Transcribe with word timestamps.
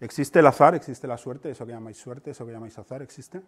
¿Existe 0.00 0.38
el 0.40 0.46
azar? 0.46 0.74
¿Existe 0.74 1.06
la 1.06 1.16
suerte? 1.16 1.50
¿Eso 1.50 1.64
que 1.64 1.72
llamáis 1.72 1.96
suerte? 1.96 2.30
¿Eso 2.32 2.44
que 2.44 2.52
llamáis 2.52 2.76
azar? 2.78 3.00
¿Existe? 3.02 3.40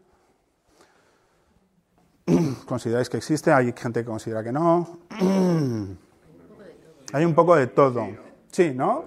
¿Consideráis 2.67 3.08
que 3.08 3.17
existe? 3.19 3.53
Hay 3.53 3.72
gente 3.76 4.01
que 4.01 4.06
considera 4.06 4.42
que 4.42 4.53
no. 4.53 4.98
Hay 7.12 7.24
un 7.24 7.35
poco 7.35 7.54
de 7.54 7.69
todo. 7.69 8.06
Sí, 8.51 8.72
¿no? 8.74 9.04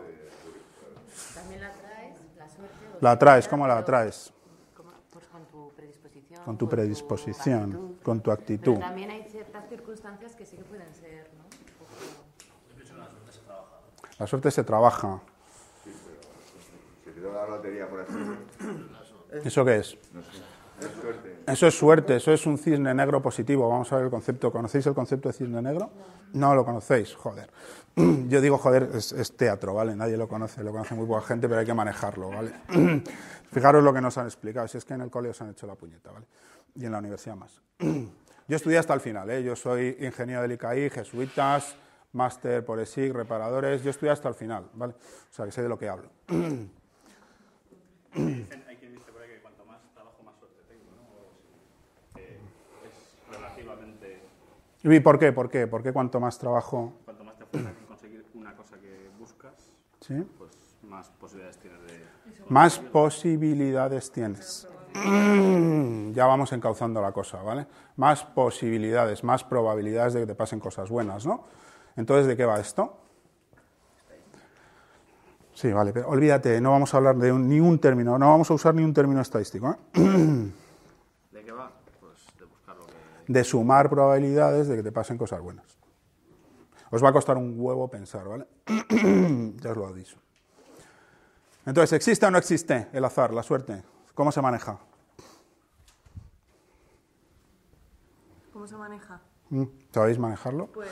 También 1.36 1.60
la 1.62 1.71
traes, 1.71 2.15
la 2.38 2.49
suerte. 2.49 2.75
o 2.94 2.97
La 3.02 3.20
traes, 3.20 3.47
¿cómo 3.47 3.67
la 3.67 3.83
traes? 3.83 4.31
Pues 5.12 5.26
con 5.28 5.46
tu 5.47 5.71
predisposición. 5.76 6.44
Con 6.46 6.58
tu 6.58 6.69
actitud. 6.71 8.03
con 8.03 8.21
tu 8.21 8.31
actitud. 8.31 8.74
Pero 8.76 8.85
también 8.87 9.12
hay 9.12 9.24
ciertas 9.29 9.67
circunstancias 9.69 10.35
que 10.35 10.46
sí 10.46 10.56
que 10.56 10.63
pueden 10.63 10.94
ser, 10.94 11.29
¿no? 11.37 11.44
Poco- 11.78 11.92
La 14.17 14.28
suerte 14.28 14.51
se 14.51 14.63
trabaja. 14.63 15.19
La 17.22 17.48
lotería 17.48 17.88
por 17.88 18.02
así, 18.02 18.13
¿Eso 19.45 19.66
qué 19.66 19.77
es? 19.77 19.98
es 20.80 20.91
suerte. 21.02 21.38
Eso 21.45 21.67
es 21.67 21.77
suerte, 21.77 22.16
eso 22.16 22.31
es 22.31 22.45
un 22.45 22.57
cisne 22.57 22.93
negro 22.93 23.21
positivo. 23.21 23.67
Vamos 23.70 23.91
a 23.91 23.98
ver 23.98 24.05
el 24.05 24.12
concepto. 24.12 24.52
¿Conocéis 24.52 24.88
el 24.88 24.93
concepto 24.93 25.29
de 25.29 25.34
cisne 25.34 25.62
negro? 25.62 25.90
No 26.34 26.55
lo 26.55 26.63
conocéis, 26.63 27.13
joder. 27.16 27.49
Yo 28.27 28.41
digo, 28.41 28.57
joder, 28.57 28.90
es, 28.93 29.12
es 29.12 29.35
teatro, 29.35 29.73
¿vale? 29.73 29.95
Nadie 29.95 30.17
lo 30.17 30.27
conoce, 30.27 30.63
lo 30.63 30.71
conoce 30.71 30.95
muy 30.95 31.05
poca 31.05 31.21
gente, 31.21 31.48
pero 31.48 31.59
hay 31.59 31.66
que 31.66 31.73
manejarlo, 31.73 32.29
¿vale? 32.29 32.53
Fijaros 33.51 33.84
lo 33.84 33.93
que 33.93 34.01
nos 34.01 34.17
han 34.17 34.26
explicado, 34.26 34.67
si 34.67 34.77
es 34.77 34.85
que 34.85 34.93
en 34.93 35.01
el 35.01 35.09
cole 35.09 35.29
os 35.29 35.41
han 35.41 35.49
hecho 35.49 35.67
la 35.67 35.76
puñeta, 35.76 36.12
¿vale? 36.12 36.26
Y 36.76 36.85
en 36.85 36.91
la 36.91 36.99
universidad 36.99 37.35
más. 37.35 37.62
Yo 37.79 38.55
estudié 38.55 38.77
hasta 38.77 38.93
el 38.93 38.99
final, 38.99 39.29
¿eh? 39.29 39.43
Yo 39.43 39.55
soy 39.55 39.98
ingeniero 39.99 40.41
del 40.41 40.54
ICAI, 40.54 40.90
jesuitas, 40.90 41.76
máster 42.13 42.65
por 42.65 42.79
ESIC, 42.79 43.13
reparadores, 43.13 43.84
yo 43.84 43.90
estudié 43.90 44.12
hasta 44.12 44.29
el 44.29 44.35
final, 44.35 44.70
¿vale? 44.73 44.93
O 44.93 45.34
sea, 45.34 45.45
que 45.45 45.51
sé 45.51 45.62
de 45.62 45.70
lo 45.70 45.77
que 45.77 45.90
hablo. 45.90 46.09
Dicen- 48.13 48.63
hay 48.68 48.76
quien 48.77 48.94
dice 48.94 49.12
por 49.12 49.22
ahí 49.22 49.30
que 49.30 49.41
cuanto 49.41 49.66
más 49.66 49.80
trabajo, 49.94 50.23
más 50.23 50.36
suerte 50.38 50.62
tengo, 50.68 50.84
¿no? 50.96 52.16
Que 52.16 52.38
es 52.88 53.35
relativamente. 53.35 54.21
¿Y 54.84 54.99
por 54.99 55.20
qué? 55.20 55.32
¿Por 55.32 55.49
qué? 55.49 55.68
¿Por 55.68 55.84
qué 55.84 55.91
cuanto 55.93 56.20
más 56.20 56.38
trabajo? 56.40 56.93
Cuanto 57.05 57.24
más 57.24 57.38
te 57.38 57.43
esfuerzas 57.43 57.77
en 57.77 57.85
conseguir 57.85 58.26
una 58.34 58.55
cosa 58.55 58.77
que 58.79 59.10
buscas, 59.20 59.54
¿Sí? 60.01 60.16
pues 60.38 60.51
más 60.84 61.10
posibilidades 61.10 61.57
tienes 61.60 61.82
de. 61.84 62.05
Más 62.48 62.79
posibilidades 62.79 64.12
tienes. 64.12 64.68
Ya 66.12 66.26
vamos 66.26 66.52
encauzando 66.54 67.02
la 67.02 67.12
cosa, 67.12 67.42
¿vale? 67.44 67.68
Más 67.96 68.23
posibilidades, 68.26 69.23
más 69.23 69.44
probabilidades 69.44 70.14
de 70.14 70.22
que 70.22 70.26
te 70.26 70.36
pasen 70.36 70.60
cosas 70.60 70.90
buenas, 70.90 71.26
¿no? 71.26 71.46
Entonces, 71.96 72.26
¿de 72.26 72.36
qué 72.36 72.46
va 72.46 72.60
esto? 72.60 72.98
Sí, 75.60 75.74
vale, 75.74 75.92
pero 75.92 76.08
olvídate, 76.08 76.62
no 76.62 76.72
vamos 76.72 76.94
a 76.94 76.98
hablar 76.98 77.18
de 77.18 77.34
un- 77.34 77.50
ni 77.50 77.60
un 77.60 77.80
término, 77.80 78.18
no 78.18 78.30
vamos 78.30 78.50
a 78.50 78.54
usar 78.54 78.74
ni 78.74 78.82
un 78.82 78.94
término 78.94 79.20
estadístico, 79.20 79.70
¿eh? 79.70 79.76
¿De 81.32 81.44
qué 81.44 81.52
va? 81.52 81.70
Pues 82.00 82.14
de 82.40 82.46
buscar 82.46 82.78
lo 82.78 82.86
que. 82.86 82.94
De 83.34 83.44
sumar 83.44 83.90
probabilidades 83.90 84.70
de 84.70 84.78
que 84.78 84.84
te 84.84 84.94
pasen 84.94 85.18
cosas 85.18 85.42
buenas. 85.42 85.66
Os 86.92 87.04
va 87.04 87.10
a 87.10 87.12
costar 87.12 87.36
un 87.36 87.56
huevo 87.58 87.90
pensar, 87.90 88.26
¿vale? 88.26 88.48
ya 89.62 89.72
os 89.72 89.76
lo 89.78 89.86
aviso. 89.86 90.16
Entonces, 91.66 91.92
¿existe 91.92 92.26
o 92.26 92.32
no 92.32 92.38
existe 92.38 92.88
el 92.94 93.04
azar, 93.04 93.34
la 93.34 93.44
suerte? 93.44 93.84
¿Cómo 94.16 94.32
se 94.32 94.42
maneja? 94.42 94.80
¿Cómo 98.54 98.66
se 98.66 98.78
maneja? 98.78 99.20
Mm, 99.50 99.64
¿Sabéis 99.92 100.18
manejarlo? 100.20 100.68
Pues 100.68 100.88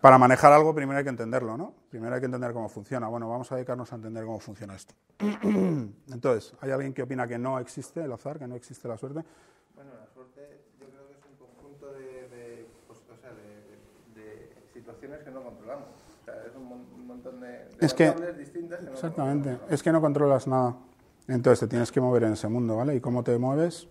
Para 0.00 0.16
manejar 0.16 0.52
algo 0.52 0.74
primero 0.74 0.96
hay 0.98 1.04
que 1.04 1.10
entenderlo, 1.10 1.58
¿no? 1.58 1.74
Primero 1.90 2.14
hay 2.14 2.20
que 2.20 2.24
entender 2.26 2.52
cómo 2.54 2.68
funciona. 2.70 3.08
Bueno, 3.08 3.28
vamos 3.28 3.52
a 3.52 3.56
dedicarnos 3.56 3.92
a 3.92 3.96
entender 3.96 4.24
cómo 4.24 4.40
funciona 4.40 4.74
esto. 4.74 4.94
Entonces, 5.42 6.54
¿hay 6.62 6.70
alguien 6.70 6.94
que 6.94 7.02
opina 7.02 7.26
que 7.28 7.38
no 7.38 7.58
existe 7.58 8.02
el 8.02 8.10
azar, 8.12 8.38
que 8.38 8.46
no 8.46 8.54
existe 8.54 8.88
la 8.88 8.96
suerte? 8.96 9.22
Bueno, 9.74 9.90
la 10.00 10.06
suerte 10.14 10.62
yo 10.80 10.86
creo 10.88 11.06
que 11.06 11.12
es 11.12 11.24
un 11.30 11.46
conjunto 11.46 11.92
de, 11.92 12.28
de, 12.30 12.66
pues, 12.86 12.98
o 13.12 13.16
sea, 13.20 13.30
de, 13.32 14.20
de- 14.22 14.22
de 14.22 14.72
situaciones 14.72 15.22
que 15.22 15.30
no 15.30 15.42
controlamos. 15.42 15.88
O 16.22 16.24
sea, 16.24 16.34
es 16.46 16.56
un, 16.56 16.62
un 16.72 17.06
montón 17.06 17.40
de, 17.40 17.68
Es 17.80 17.92
que- 17.92 18.10
distintas 18.38 18.78
que 18.80 18.86
no 18.86 18.92
Exactamente, 18.92 19.48
controlamos. 19.50 19.72
es 19.72 19.82
que 19.82 19.92
no 19.92 20.00
controlas 20.00 20.46
nada. 20.46 20.76
Entonces 21.28 21.60
te 21.60 21.66
tienes 21.68 21.92
que 21.92 22.00
mover 22.00 22.22
en 22.24 22.32
ese 22.32 22.48
mundo, 22.48 22.76
¿vale? 22.78 22.94
¿Y 22.94 23.00
cómo 23.00 23.22
te 23.22 23.36
mueves? 23.38 23.86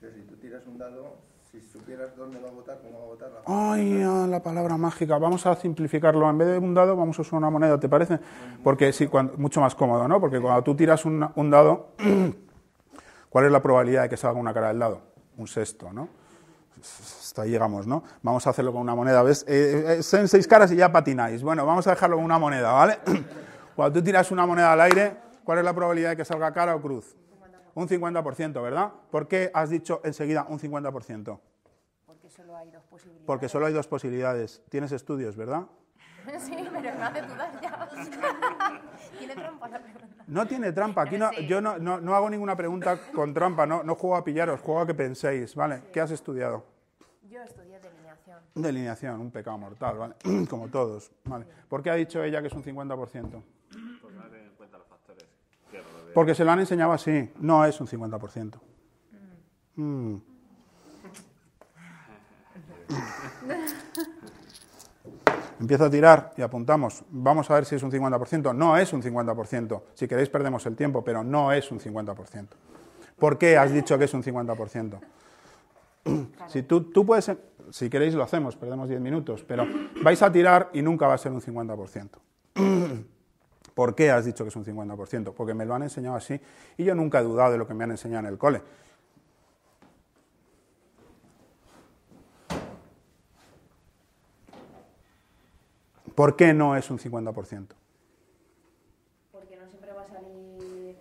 Si 0.00 0.22
tú 0.22 0.36
tiras 0.36 0.66
un 0.66 0.78
dado, 0.78 1.16
si 1.50 1.60
supieras 1.60 2.16
dónde 2.16 2.38
va 2.40 2.48
a 2.48 2.52
votar, 2.52 2.78
cómo 2.80 2.98
va 2.98 3.04
a 3.04 3.08
votar, 3.08 3.28
la 3.30 3.72
Ay, 3.72 4.02
ah, 4.06 4.26
la 4.28 4.40
palabra 4.42 4.76
mágica. 4.76 5.18
Vamos 5.18 5.46
a 5.46 5.56
simplificarlo. 5.56 6.28
En 6.30 6.38
vez 6.38 6.48
de 6.48 6.58
un 6.58 6.74
dado, 6.74 6.96
vamos 6.96 7.18
a 7.18 7.22
usar 7.22 7.34
una 7.38 7.50
moneda, 7.50 7.78
¿te 7.80 7.88
parece? 7.88 8.18
Porque 8.62 8.92
sí, 8.92 9.08
cuando- 9.08 9.34
mucho 9.36 9.60
más 9.60 9.74
cómodo, 9.74 10.06
¿no? 10.06 10.20
Porque 10.20 10.40
cuando 10.40 10.62
tú 10.62 10.76
tiras 10.76 11.04
un, 11.04 11.28
un 11.34 11.50
dado, 11.50 11.88
¿cuál 13.30 13.46
es 13.46 13.52
la 13.52 13.60
probabilidad 13.60 14.02
de 14.02 14.08
que 14.08 14.16
salga 14.16 14.38
una 14.38 14.54
cara 14.54 14.68
del 14.68 14.78
dado? 14.78 15.00
Un 15.36 15.48
sexto, 15.48 15.92
¿no? 15.92 16.08
Hasta 16.80 17.42
ahí 17.42 17.50
llegamos, 17.50 17.86
¿no? 17.86 18.04
Vamos 18.22 18.46
a 18.46 18.50
hacerlo 18.50 18.72
con 18.72 18.80
una 18.80 18.94
moneda, 18.94 19.22
¿ves? 19.22 19.44
Eh, 19.48 19.96
eh, 19.98 20.02
son 20.02 20.28
seis 20.28 20.46
caras 20.46 20.70
y 20.72 20.76
ya 20.76 20.90
patináis. 20.92 21.42
Bueno, 21.42 21.66
vamos 21.66 21.86
a 21.86 21.90
dejarlo 21.90 22.16
con 22.16 22.24
una 22.24 22.38
moneda, 22.38 22.72
¿vale? 22.72 22.98
Cuando 23.76 23.98
tú 23.98 24.04
tiras 24.04 24.30
una 24.30 24.46
moneda 24.46 24.72
al 24.72 24.80
aire, 24.82 25.16
¿cuál 25.44 25.58
es 25.58 25.64
la 25.64 25.74
probabilidad 25.74 26.10
de 26.10 26.16
que 26.16 26.24
salga 26.24 26.52
cara 26.52 26.74
o 26.76 26.80
cruz? 26.80 27.16
Un 27.74 27.88
50%, 27.88 28.62
¿verdad? 28.62 28.92
¿Por 29.10 29.28
qué 29.28 29.50
has 29.54 29.70
dicho 29.70 30.00
enseguida 30.04 30.44
un 30.48 30.58
50%? 30.58 31.38
Porque 32.06 32.28
solo 32.30 32.56
hay 32.56 32.70
dos 32.70 32.82
posibilidades. 32.84 33.26
Porque 33.26 33.48
solo 33.48 33.66
hay 33.66 33.72
dos 33.72 33.86
posibilidades. 33.86 34.62
Tienes 34.68 34.92
estudios, 34.92 35.36
¿verdad? 35.36 35.62
Sí, 36.38 36.54
pero 36.54 36.72
me 36.98 37.02
hace 37.02 37.22
dudar 37.22 37.60
ya. 37.62 37.88
Tiene 39.18 39.34
trampa 39.34 39.68
la 39.68 39.78
pregunta. 39.82 40.24
No 40.26 40.46
tiene 40.46 40.72
trampa. 40.72 41.02
Aquí 41.02 41.16
no, 41.16 41.32
yo 41.32 41.60
no, 41.62 41.78
no- 41.78 41.98
no 42.00 42.14
hago 42.14 42.28
ninguna 42.28 42.54
pregunta 42.56 43.00
con 43.14 43.32
trampa. 43.32 43.66
No, 43.66 43.82
no 43.82 43.94
juego 43.94 44.16
a 44.16 44.22
pillaros, 44.22 44.60
juego 44.60 44.80
a 44.82 44.86
que 44.86 44.94
penséis. 44.94 45.54
¿Vale? 45.54 45.82
¿Qué 45.92 46.00
has 46.00 46.10
estudiado? 46.10 46.64
Yo 47.22 47.42
estudié 47.42 47.80
delineación. 47.80 48.38
Delineación, 48.54 49.20
un 49.20 49.30
pecado 49.30 49.56
mortal, 49.58 49.96
¿vale? 49.96 50.14
Como 50.50 50.68
todos. 50.68 51.10
¿vale? 51.24 51.46
¿Por 51.68 51.82
qué 51.82 51.90
ha 51.90 51.94
dicho 51.94 52.22
ella 52.22 52.42
que 52.42 52.48
es 52.48 52.52
un 52.52 52.62
50%? 52.64 53.42
Pues 54.02 54.14
no 54.14 54.22
tener 54.24 54.46
en 54.46 54.54
cuenta 54.56 54.76
los 54.78 54.86
factores 54.88 55.24
que 55.70 55.78
rodean. 55.80 55.99
Porque 56.14 56.34
se 56.34 56.44
lo 56.44 56.50
han 56.50 56.60
enseñado 56.60 56.92
así. 56.92 57.30
No 57.40 57.64
es 57.64 57.80
un 57.80 57.86
50%. 57.86 58.54
Mm. 59.76 60.16
Empiezo 65.60 65.84
a 65.84 65.90
tirar 65.90 66.32
y 66.36 66.42
apuntamos. 66.42 67.04
Vamos 67.10 67.50
a 67.50 67.54
ver 67.54 67.64
si 67.66 67.76
es 67.76 67.82
un 67.82 67.92
50%. 67.92 68.54
No 68.54 68.76
es 68.76 68.92
un 68.92 69.02
50%. 69.02 69.82
Si 69.94 70.08
queréis 70.08 70.28
perdemos 70.28 70.64
el 70.66 70.74
tiempo, 70.74 71.04
pero 71.04 71.22
no 71.22 71.52
es 71.52 71.70
un 71.70 71.78
50%. 71.78 72.48
¿Por 73.18 73.36
qué 73.36 73.58
has 73.58 73.72
dicho 73.72 73.98
que 73.98 74.04
es 74.04 74.14
un 74.14 74.22
50%? 74.22 74.98
Si 76.48 76.62
tú, 76.62 76.84
tú 76.84 77.04
puedes, 77.04 77.30
si 77.70 77.90
queréis 77.90 78.14
lo 78.14 78.22
hacemos, 78.22 78.56
perdemos 78.56 78.88
10 78.88 79.00
minutos, 79.02 79.44
pero 79.46 79.66
vais 80.02 80.22
a 80.22 80.32
tirar 80.32 80.70
y 80.72 80.80
nunca 80.80 81.06
va 81.06 81.14
a 81.14 81.18
ser 81.18 81.30
un 81.30 81.42
50%. 81.42 83.10
¿Por 83.74 83.94
qué 83.94 84.10
has 84.10 84.24
dicho 84.24 84.44
que 84.44 84.48
es 84.48 84.56
un 84.56 84.64
50%? 84.64 85.32
Porque 85.34 85.54
me 85.54 85.64
lo 85.64 85.74
han 85.74 85.82
enseñado 85.82 86.16
así 86.16 86.40
y 86.76 86.84
yo 86.84 86.94
nunca 86.94 87.20
he 87.20 87.22
dudado 87.22 87.52
de 87.52 87.58
lo 87.58 87.66
que 87.66 87.74
me 87.74 87.84
han 87.84 87.90
enseñado 87.92 88.26
en 88.26 88.32
el 88.32 88.38
cole. 88.38 88.62
¿Por 96.14 96.36
qué 96.36 96.52
no 96.54 96.76
es 96.76 96.90
un 96.90 96.98
50%? 96.98 97.66
Porque 99.32 99.56
no 99.56 99.66
siempre 99.68 99.92
va 99.92 100.02
a 100.02 100.08
salir 100.08 100.96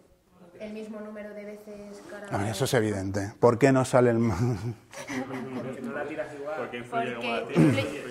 el 0.60 0.74
mismo 0.74 1.00
número 1.00 1.34
de 1.34 1.46
veces 1.46 2.02
cara 2.10 2.28
A 2.30 2.38
ver, 2.38 2.50
eso 2.52 2.66
es 2.66 2.74
evidente. 2.74 3.34
¿Por 3.40 3.58
qué 3.58 3.72
no 3.72 3.86
sale 3.86 4.12
el... 4.12 4.18
Porque 6.58 6.78
influye 6.78 7.16
como 7.16 7.32
la 7.34 7.40
Porque 7.42 7.54
tira, 7.54 7.56
influye- 7.56 7.56
influye- 7.56 7.56
influye 7.56 8.09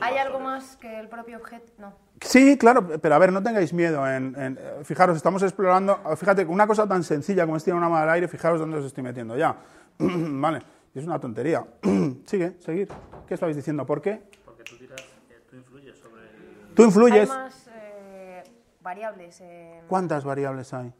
¿Hay 0.00 0.16
algo 0.18 0.40
más 0.40 0.76
que 0.76 0.98
el 1.00 1.08
propio 1.08 1.38
objeto? 1.38 1.72
No. 1.78 1.92
Sí, 2.20 2.56
claro, 2.58 2.86
pero 3.00 3.14
a 3.14 3.18
ver, 3.18 3.32
no 3.32 3.42
tengáis 3.42 3.72
miedo. 3.72 4.06
En, 4.08 4.34
en- 4.40 4.58
fijaros, 4.84 5.16
estamos 5.16 5.42
explorando. 5.42 5.98
Fíjate, 6.16 6.44
una 6.44 6.66
cosa 6.66 6.86
tan 6.86 7.02
sencilla 7.02 7.44
como 7.44 7.56
es 7.56 7.64
tirar 7.64 7.76
una 7.78 7.88
mano 7.88 8.02
al 8.04 8.10
aire, 8.10 8.28
fijaros 8.28 8.60
dónde 8.60 8.78
os 8.78 8.84
estoy 8.84 9.02
metiendo 9.04 9.36
ya. 9.36 9.56
vale, 9.98 10.60
es 10.94 11.04
una 11.04 11.18
tontería. 11.18 11.64
Sigue, 12.26 12.56
seguir. 12.60 12.88
¿Qué 13.26 13.34
estabais 13.34 13.56
diciendo? 13.56 13.84
¿Por 13.84 14.00
qué? 14.00 14.22
Porque 14.44 14.62
tú 14.64 14.76
tiras, 14.78 15.00
eh, 15.00 15.40
tú 15.50 15.56
influyes 15.56 15.98
sobre 15.98 16.22
el. 16.22 16.74
Tú 16.74 16.82
Hay 16.82 16.86
influyes. 16.88 17.28
más 17.28 17.68
eh, 17.74 18.42
variables. 18.80 19.40
en- 19.40 19.80
¿Cuántas 19.88 20.24
variables 20.24 20.72
hay? 20.72 20.92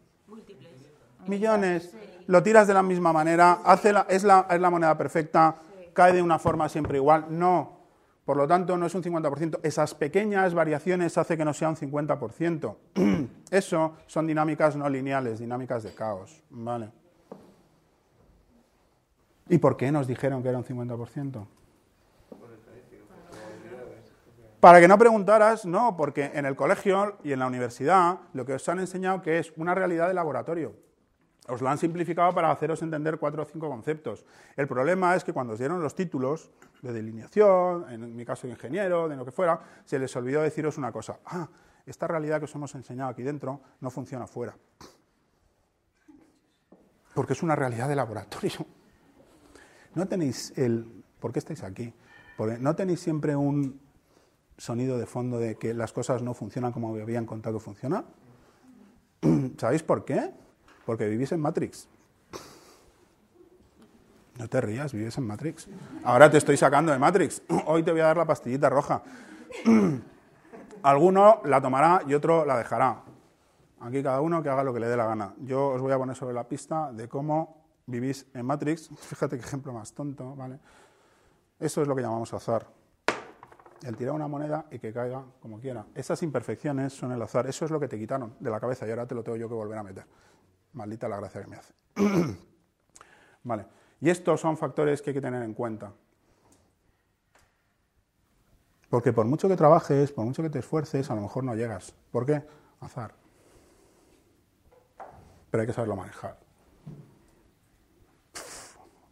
Millones. 1.27 1.95
Lo 2.27 2.43
tiras 2.43 2.67
de 2.67 2.75
la 2.75 2.83
misma 2.83 3.13
manera, 3.13 3.61
hace 3.65 3.93
la- 3.93 4.07
es, 4.09 4.25
la, 4.25 4.47
es 4.51 4.61
la 4.61 4.71
moneda 4.71 4.97
perfecta, 4.97 5.57
cae 5.93 6.13
de 6.13 6.23
una 6.23 6.39
forma 6.39 6.69
siempre 6.69 6.99
igual. 6.99 7.27
No. 7.31 7.84
Por 8.25 8.39
lo 8.39 8.49
tanto, 8.49 8.77
no 8.79 8.87
es 8.87 8.95
un 8.95 9.03
50%. 9.03 9.61
Esas 9.63 9.95
pequeñas 9.95 10.55
variaciones 10.55 11.19
hace 11.19 11.37
que 11.37 11.45
no 11.45 11.53
sea 11.53 11.69
un 11.69 11.77
50%. 11.77 12.77
Eso 13.51 13.97
son 14.07 14.27
dinámicas 14.27 14.77
no 14.77 14.89
lineales, 14.89 15.39
dinámicas 15.39 15.83
de 15.83 15.95
caos. 15.95 16.43
¿Vale? 16.51 16.91
¿Y 19.49 19.59
por 19.59 19.77
qué 19.77 19.93
nos 19.93 20.07
dijeron 20.07 20.43
que 20.43 20.49
era 20.49 20.59
un 20.59 20.65
50%? 20.65 21.47
Para 24.59 24.81
que 24.81 24.89
no 24.89 24.97
preguntaras, 24.97 25.67
no, 25.67 25.95
porque 25.95 26.31
en 26.33 26.47
el 26.47 26.57
colegio 26.57 27.19
y 27.23 27.33
en 27.33 27.39
la 27.41 27.47
universidad 27.47 28.21
lo 28.33 28.47
que 28.47 28.55
os 28.55 28.67
han 28.71 28.81
enseñado 28.81 29.21
que 29.21 29.39
es 29.39 29.53
una 29.59 29.75
realidad 29.75 30.09
de 30.09 30.15
laboratorio. 30.15 30.73
Os 31.47 31.61
lo 31.61 31.69
han 31.69 31.77
simplificado 31.77 32.33
para 32.35 32.51
haceros 32.51 32.81
entender 32.81 33.19
cuatro 33.19 33.43
o 33.43 33.45
cinco 33.45 33.69
conceptos. 33.69 34.25
El 34.57 34.67
problema 34.67 35.15
es 35.15 35.25
que 35.25 35.33
cuando 35.33 35.53
os 35.53 35.59
dieron 35.59 35.83
los 35.83 35.95
títulos 35.95 36.51
de 36.81 36.93
delineación, 36.93 37.85
en 37.91 38.17
mi 38.17 38.25
caso 38.25 38.47
de 38.47 38.55
ingeniero, 38.55 39.09
de 39.09 39.17
lo 39.17 39.25
que 39.27 39.31
fuera, 39.31 39.61
se 39.85 39.99
les 39.99 40.15
olvidó 40.17 40.41
deciros 40.41 40.79
una 40.79 40.91
cosa. 40.91 41.19
Ah, 41.27 41.49
esta 41.85 42.09
realidad 42.09 42.39
que 42.39 42.47
os 42.47 42.55
hemos 42.55 42.75
enseñado 42.75 43.11
aquí 43.11 43.23
dentro 43.23 43.61
no 43.81 43.91
funciona 43.91 44.27
fuera. 44.27 44.57
Porque 47.15 47.35
es 47.35 47.43
una 47.43 47.55
realidad 47.55 47.89
de 47.89 47.97
laboratorio. 47.97 48.67
No 49.95 50.09
tenéis 50.09 50.53
el... 50.57 51.05
¿Por 51.21 51.33
qué 51.33 51.41
estáis 51.41 51.63
aquí? 51.63 51.93
Porque 52.37 52.59
no 52.59 52.75
tenéis 52.75 53.01
siempre 53.01 53.37
un 53.37 53.81
sonido 54.57 54.99
de 54.99 55.07
fondo 55.07 55.39
de 55.39 55.57
que 55.57 55.75
las 55.75 55.93
cosas 55.93 56.23
no 56.23 56.33
funcionan 56.33 56.73
como 56.73 56.97
habían 56.97 57.27
contado 57.27 57.59
que 57.59 57.65
funciona. 57.65 58.05
¿Sabéis 59.59 59.83
por 59.83 60.05
qué? 60.05 60.33
Porque 60.85 61.09
vivís 61.09 61.33
en 61.33 61.41
Matrix. 61.41 61.89
No 64.39 64.49
te 64.49 64.61
rías, 64.61 64.93
vives 64.93 65.17
en 65.19 65.27
Matrix. 65.27 65.69
Ahora 66.03 66.29
te 66.31 66.39
estoy 66.39 66.57
sacando 66.57 66.93
de 66.93 66.99
Matrix. 66.99 67.43
Hoy 67.67 67.83
te 67.83 67.93
voy 67.93 68.01
a 68.01 68.07
dar 68.07 68.17
la 68.17 68.25
pastillita 68.25 68.69
roja. 68.69 69.03
Alguno 70.83 71.41
la 71.45 71.61
tomará 71.61 72.03
y 72.07 72.15
otro 72.15 72.45
la 72.45 72.59
dejará. 72.59 73.03
Aquí 73.81 74.03
cada 74.03 74.21
uno 74.21 74.43
que 74.43 74.49
haga 74.49 74.65
lo 74.65 74.75
que 74.75 74.81
le 74.81 74.89
dé 74.89 74.97
la 74.97 75.07
gana. 75.07 75.35
Yo 75.39 75.69
os 75.69 75.81
voy 75.81 75.93
a 75.93 75.99
poner 75.99 76.17
sobre 76.17 76.35
la 76.35 76.49
pista 76.49 76.91
de 76.93 77.09
cómo 77.09 77.65
vivís 77.87 78.27
en 78.35 78.45
Matrix. 78.45 78.89
Fíjate 78.99 79.39
qué 79.39 79.45
ejemplo 79.45 79.73
más 79.73 79.93
tonto, 79.93 80.35
¿vale? 80.35 80.59
Eso 81.61 81.83
es 81.83 81.89
lo 81.89 81.95
que 81.95 82.03
llamamos 82.03 82.33
azar. 82.35 82.67
El 83.83 83.97
tirar 83.97 84.15
una 84.15 84.27
moneda 84.27 84.67
y 84.71 84.79
que 84.79 84.93
caiga 84.93 85.23
como 85.41 85.61
quiera. 85.61 85.87
Esas 85.95 86.23
imperfecciones 86.23 86.93
son 86.93 87.13
el 87.13 87.23
azar. 87.23 87.47
Eso 87.47 87.67
es 87.67 87.71
lo 87.71 87.79
que 87.79 87.87
te 87.87 87.99
quitaron 87.99 88.35
de 88.41 88.51
la 88.51 88.59
cabeza 88.59 88.87
y 88.87 88.91
ahora 88.91 89.07
te 89.07 89.15
lo 89.15 89.23
tengo 89.23 89.37
yo 89.37 89.49
que 89.49 89.55
volver 89.55 89.79
a 89.79 89.83
meter. 89.83 90.07
Maldita 90.75 91.09
la 91.09 91.17
gracia 91.17 91.41
que 91.41 91.47
me 91.47 91.57
hace. 91.57 91.73
vale. 93.45 93.67
Y 94.01 94.11
estos 94.11 94.41
son 94.41 94.57
factores 94.57 95.01
que 95.01 95.11
hay 95.11 95.15
que 95.15 95.21
tener 95.21 95.43
en 95.43 95.55
cuenta. 95.55 95.93
Porque 98.91 99.13
por 99.13 99.27
mucho 99.27 99.49
que 99.49 99.57
trabajes, 99.57 100.13
por 100.13 100.25
mucho 100.25 100.43
que 100.43 100.51
te 100.51 100.59
esfuerces, 100.59 101.11
a 101.11 101.15
lo 101.15 101.23
mejor 101.23 101.43
no 101.43 101.55
llegas. 101.55 101.95
¿Por 102.13 102.27
qué? 102.27 102.43
Azar. 102.81 103.15
Pero 105.51 105.61
hay 105.61 105.67
que 105.67 105.73
saberlo 105.73 105.97
manejar. 105.97 106.39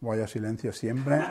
Vaya 0.01 0.27
silencio 0.27 0.73
siempre. 0.73 1.21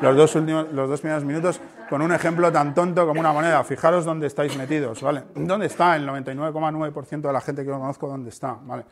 Los 0.00 0.16
dos, 0.16 0.34
últimos, 0.36 0.72
los 0.72 0.88
dos 0.88 1.00
primeros 1.00 1.24
minutos 1.24 1.60
con 1.88 2.00
un 2.00 2.12
ejemplo 2.12 2.50
tan 2.52 2.72
tonto 2.72 3.06
como 3.06 3.18
una 3.18 3.32
moneda. 3.32 3.64
Fijaros 3.64 4.04
dónde 4.04 4.28
estáis 4.28 4.56
metidos, 4.56 5.02
¿vale? 5.02 5.24
¿Dónde 5.34 5.66
está 5.66 5.96
el 5.96 6.08
99,9% 6.08 7.20
de 7.20 7.32
la 7.32 7.40
gente 7.40 7.64
que 7.64 7.70
conozco? 7.70 8.08
¿Dónde 8.08 8.30
está? 8.30 8.56
¿Vale? 8.62 8.84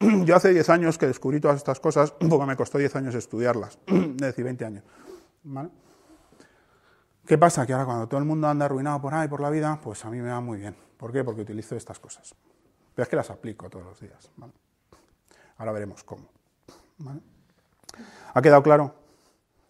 Yo 0.24 0.36
hace 0.36 0.52
10 0.52 0.68
años 0.70 0.98
que 0.98 1.06
descubrí 1.06 1.40
todas 1.40 1.56
estas 1.56 1.80
cosas, 1.80 2.10
porque 2.30 2.46
me 2.46 2.56
costó 2.56 2.78
10 2.78 2.96
años 2.96 3.14
estudiarlas, 3.14 3.78
es 3.86 4.16
decir, 4.16 4.44
20 4.44 4.64
años. 4.64 4.84
¿Vale? 5.44 5.70
¿Qué 7.26 7.38
pasa? 7.38 7.66
Que 7.66 7.72
ahora 7.72 7.86
cuando 7.86 8.06
todo 8.06 8.20
el 8.20 8.26
mundo 8.26 8.48
anda 8.48 8.66
arruinado 8.66 9.00
por 9.00 9.14
ahí, 9.14 9.28
por 9.28 9.40
la 9.40 9.48
vida, 9.48 9.80
pues 9.82 10.04
a 10.04 10.10
mí 10.10 10.20
me 10.20 10.28
va 10.28 10.40
muy 10.40 10.58
bien. 10.58 10.76
¿Por 10.98 11.10
qué? 11.10 11.24
Porque 11.24 11.40
utilizo 11.40 11.74
estas 11.74 11.98
cosas. 11.98 12.34
Pero 12.94 13.02
es 13.02 13.08
que 13.08 13.16
las 13.16 13.30
aplico 13.30 13.70
todos 13.70 13.86
los 13.86 14.00
días. 14.00 14.30
Ahora 15.56 15.72
veremos 15.72 16.04
cómo. 16.04 16.28
¿Ha 18.34 18.42
quedado 18.42 18.62
claro? 18.62 18.94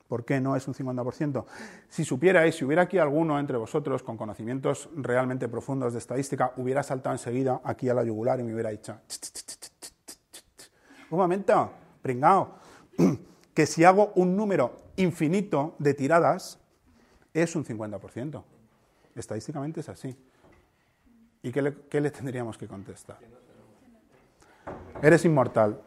¿Por 0.08 0.24
qué 0.24 0.40
no 0.40 0.56
es 0.56 0.66
un 0.68 0.74
50%? 0.74 1.44
Si 1.88 2.04
supierais, 2.04 2.54
si 2.56 2.64
hubiera 2.64 2.82
aquí 2.82 2.98
alguno 2.98 3.38
entre 3.38 3.56
vosotros 3.56 4.02
con 4.02 4.16
conocimientos 4.16 4.88
realmente 4.96 5.48
profundos 5.48 5.92
de 5.92 5.98
estadística, 6.00 6.52
hubiera 6.56 6.82
saltado 6.82 7.14
enseguida 7.14 7.60
aquí 7.64 7.88
a 7.88 7.94
la 7.94 8.04
yugular 8.04 8.38
y 8.40 8.42
me 8.42 8.52
hubiera 8.52 8.70
dicho, 8.70 8.96
un 11.14 11.20
momento, 11.20 11.70
pringao, 12.02 12.55
que 13.55 13.66
si 13.66 13.84
hago 13.84 14.12
un 14.16 14.37
número 14.37 14.76
infinito 14.96 15.75
de 15.78 15.94
tiradas, 15.94 16.58
es 17.32 17.56
un 17.56 17.64
50%. 17.64 18.43
Estadísticamente 19.14 19.81
es 19.81 19.88
así. 19.88 20.16
¿Y 21.43 21.52
qué 21.52 21.62
le, 21.62 21.75
qué 21.88 22.00
le 22.00 22.11
tendríamos 22.11 22.56
que 22.58 22.66
contestar? 22.66 23.19
Eres 25.02 25.25
inmortal. 25.25 25.81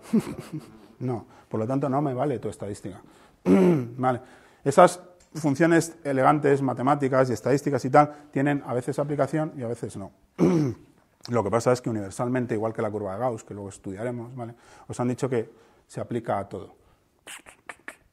no, 1.00 1.26
por 1.50 1.60
lo 1.60 1.68
tanto 1.68 1.90
no 1.90 2.02
me 2.02 2.14
vale 2.14 2.40
tu 2.40 2.50
estadística. 2.50 3.02
vale. 3.44 4.22
Esas 4.64 5.02
funciones 5.34 5.96
elegantes, 6.04 6.62
matemáticas 6.62 7.30
y 7.30 7.34
estadísticas 7.34 7.84
y 7.86 7.90
tal, 7.90 8.30
tienen 8.32 8.64
a 8.66 8.74
veces 8.74 9.00
aplicación 9.00 9.54
y 9.58 9.64
a 9.64 9.68
veces 9.68 9.98
no. 9.98 10.12
Lo 11.30 11.44
que 11.44 11.52
pasa 11.52 11.74
es 11.74 11.82
que 11.82 11.90
universalmente, 11.90 12.56
igual 12.56 12.74
que 12.74 12.82
la 12.82 12.90
curva 12.90 13.14
de 13.14 13.20
Gauss, 13.20 13.44
que 13.44 13.54
luego 13.54 13.70
estudiaremos, 13.70 14.34
¿vale? 14.36 14.56
os 14.88 15.00
han 15.00 15.10
dicho 15.10 15.30
que 15.30 15.52
se 15.86 16.00
aplica 16.00 16.40
a 16.40 16.48
todo. 16.48 16.76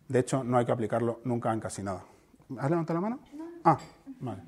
De 0.08 0.19
hecho, 0.19 0.43
no 0.43 0.58
hay 0.58 0.66
que 0.66 0.72
aplicarlo 0.72 1.20
nunca 1.25 1.52
en 1.52 1.61
casi 1.61 1.82
nada. 1.82 2.05
¿Has 2.58 2.70
levantado 2.70 3.00
la 3.00 3.00
mano? 3.00 3.20
Ah, 3.64 3.78
vale. 4.20 4.43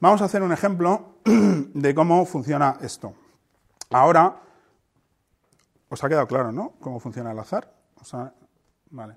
Vamos 0.00 0.22
a 0.22 0.24
hacer 0.24 0.42
un 0.42 0.52
ejemplo 0.52 1.16
de 1.24 1.94
cómo 1.94 2.24
funciona 2.26 2.78
esto. 2.80 3.14
Ahora, 3.90 4.36
os 5.88 6.02
ha 6.02 6.08
quedado 6.08 6.26
claro, 6.26 6.52
¿no? 6.52 6.72
Cómo 6.80 6.98
funciona 6.98 7.32
el 7.32 7.38
azar. 7.38 7.72
O 8.00 8.04
sea, 8.04 8.32
vale. 8.90 9.16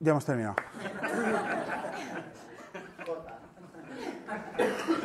Ya 0.00 0.12
hemos 0.12 0.24
terminado. 0.24 0.54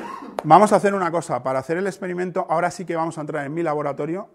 Vamos 0.46 0.74
a 0.74 0.76
hacer 0.76 0.94
una 0.94 1.10
cosa. 1.10 1.42
Para 1.42 1.60
hacer 1.60 1.78
el 1.78 1.88
experimento, 1.88 2.46
ahora 2.50 2.70
sí 2.70 2.84
que 2.86 2.98
vamos 2.98 3.18
a 3.18 3.22
entrar 3.22 3.46
en 3.46 3.54
mi 3.54 3.64
laboratorio, 3.64 4.30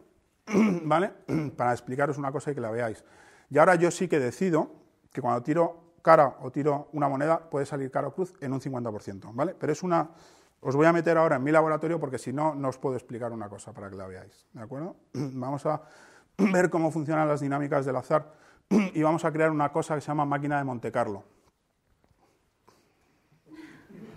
¿vale? 0.84 1.12
Para 1.56 1.72
explicaros 1.72 2.16
una 2.16 2.32
cosa 2.32 2.50
y 2.50 2.54
que 2.54 2.62
la 2.62 2.70
veáis. 2.70 3.04
Y 3.50 3.58
ahora 3.58 3.74
yo 3.74 3.90
sí 3.90 4.08
que 4.08 4.18
decido 4.18 4.72
que 5.12 5.20
cuando 5.20 5.42
tiro 5.42 5.92
cara 6.00 6.36
o 6.40 6.50
tiro 6.50 6.88
una 6.92 7.08
moneda 7.08 7.50
puede 7.50 7.66
salir 7.66 7.90
cara 7.90 8.08
o 8.08 8.14
cruz 8.14 8.32
en 8.40 8.54
un 8.54 8.60
50%, 8.60 9.34
¿vale? 9.34 9.54
Pero 9.54 9.72
es 9.72 9.82
una... 9.82 10.10
Os 10.60 10.74
voy 10.74 10.86
a 10.86 10.92
meter 10.92 11.16
ahora 11.18 11.36
en 11.36 11.44
mi 11.44 11.52
laboratorio 11.52 12.00
porque 12.00 12.18
si 12.18 12.32
no, 12.32 12.54
no 12.54 12.68
os 12.68 12.78
puedo 12.78 12.96
explicar 12.96 13.30
una 13.30 13.48
cosa 13.48 13.72
para 13.72 13.90
que 13.90 13.96
la 13.96 14.06
veáis, 14.06 14.46
¿de 14.54 14.62
acuerdo? 14.62 14.96
Vamos 15.12 15.66
a 15.66 15.82
ver 16.38 16.70
cómo 16.70 16.90
funcionan 16.90 17.28
las 17.28 17.40
dinámicas 17.40 17.84
del 17.84 17.96
azar 17.96 18.32
y 18.70 19.02
vamos 19.02 19.24
a 19.24 19.32
crear 19.32 19.50
una 19.50 19.72
cosa 19.72 19.94
que 19.94 20.00
se 20.00 20.08
llama 20.08 20.24
máquina 20.24 20.58
de 20.58 20.64
Monte 20.64 20.92
Carlo. 20.92 21.24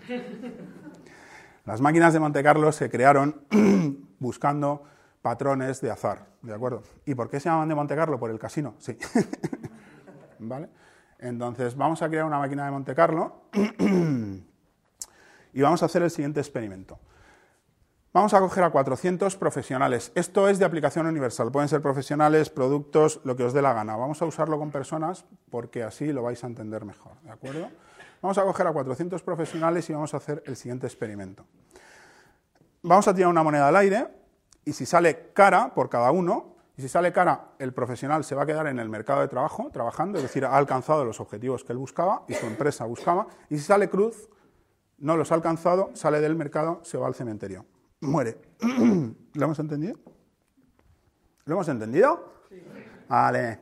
Las 1.64 1.80
máquinas 1.80 2.12
de 2.12 2.20
Monte 2.20 2.42
Carlo 2.42 2.72
se 2.72 2.90
crearon 2.90 3.46
buscando 4.18 4.82
patrones 5.22 5.80
de 5.80 5.90
azar, 5.90 6.26
¿de 6.42 6.52
acuerdo? 6.52 6.82
¿Y 7.06 7.14
por 7.14 7.30
qué 7.30 7.38
se 7.38 7.48
llaman 7.48 7.68
de 7.68 7.76
Monte 7.76 7.94
Carlo? 7.94 8.18
Por 8.18 8.30
el 8.30 8.38
casino, 8.38 8.74
sí. 8.78 8.98
¿Vale? 10.40 10.68
Entonces, 11.18 11.76
vamos 11.76 12.02
a 12.02 12.08
crear 12.08 12.24
una 12.24 12.40
máquina 12.40 12.64
de 12.64 12.72
Monte 12.72 12.94
Carlo 12.96 13.44
y 15.52 15.62
vamos 15.62 15.82
a 15.82 15.86
hacer 15.86 16.02
el 16.02 16.10
siguiente 16.10 16.40
experimento. 16.40 16.98
Vamos 18.12 18.34
a 18.34 18.40
coger 18.40 18.64
a 18.64 18.70
400 18.70 19.36
profesionales. 19.36 20.12
Esto 20.14 20.48
es 20.48 20.58
de 20.58 20.64
aplicación 20.64 21.06
universal. 21.06 21.50
Pueden 21.50 21.68
ser 21.68 21.80
profesionales, 21.80 22.50
productos, 22.50 23.20
lo 23.24 23.36
que 23.36 23.44
os 23.44 23.54
dé 23.54 23.62
la 23.62 23.72
gana. 23.72 23.96
Vamos 23.96 24.20
a 24.20 24.26
usarlo 24.26 24.58
con 24.58 24.70
personas 24.70 25.24
porque 25.48 25.82
así 25.82 26.12
lo 26.12 26.22
vais 26.22 26.42
a 26.44 26.48
entender 26.48 26.84
mejor. 26.84 27.12
¿De 27.22 27.30
acuerdo? 27.30 27.70
Vamos 28.20 28.36
a 28.36 28.42
coger 28.42 28.66
a 28.66 28.72
400 28.72 29.22
profesionales 29.22 29.88
y 29.88 29.94
vamos 29.94 30.12
a 30.12 30.18
hacer 30.18 30.42
el 30.46 30.56
siguiente 30.56 30.86
experimento. 30.86 31.46
Vamos 32.82 33.06
a 33.06 33.14
tirar 33.14 33.30
una 33.30 33.42
moneda 33.44 33.68
al 33.68 33.76
aire 33.76 34.08
y 34.64 34.72
si 34.72 34.86
sale 34.86 35.30
cara 35.32 35.72
por 35.74 35.88
cada 35.88 36.10
uno, 36.10 36.56
y 36.76 36.82
si 36.82 36.88
sale 36.88 37.12
cara, 37.12 37.52
el 37.58 37.72
profesional 37.72 38.24
se 38.24 38.34
va 38.34 38.42
a 38.42 38.46
quedar 38.46 38.66
en 38.66 38.78
el 38.78 38.88
mercado 38.88 39.20
de 39.20 39.28
trabajo 39.28 39.70
trabajando, 39.72 40.18
es 40.18 40.24
decir, 40.24 40.44
ha 40.44 40.56
alcanzado 40.56 41.04
los 41.04 41.20
objetivos 41.20 41.64
que 41.64 41.72
él 41.72 41.78
buscaba 41.78 42.24
y 42.28 42.34
su 42.34 42.46
empresa 42.46 42.84
buscaba, 42.84 43.26
y 43.50 43.58
si 43.58 43.64
sale 43.64 43.88
cruz, 43.88 44.28
no 44.98 45.16
los 45.16 45.30
ha 45.30 45.34
alcanzado, 45.34 45.90
sale 45.94 46.20
del 46.20 46.34
mercado, 46.34 46.80
se 46.82 46.96
va 46.96 47.06
al 47.06 47.14
cementerio. 47.14 47.66
Muere. 48.00 48.40
¿Lo 49.34 49.44
hemos 49.44 49.58
entendido? 49.58 49.96
¿Lo 51.44 51.54
hemos 51.54 51.68
entendido? 51.68 52.32
Sí. 52.48 52.62
Vale. 53.08 53.60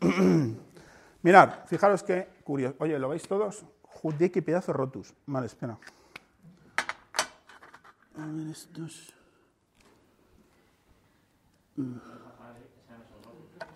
Mirad, 1.22 1.66
fijaros 1.66 2.02
qué 2.02 2.28
curioso. 2.44 2.76
Oye, 2.78 2.98
¿lo 2.98 3.08
veis 3.08 3.26
todos? 3.26 3.64
Joder, 3.82 4.30
qué 4.30 4.42
pedazo 4.42 4.72
rotus. 4.72 5.14
Vale, 5.26 5.46
espera. 5.46 5.78
A 8.16 8.26
ver, 8.26 8.48
estos. 8.48 9.12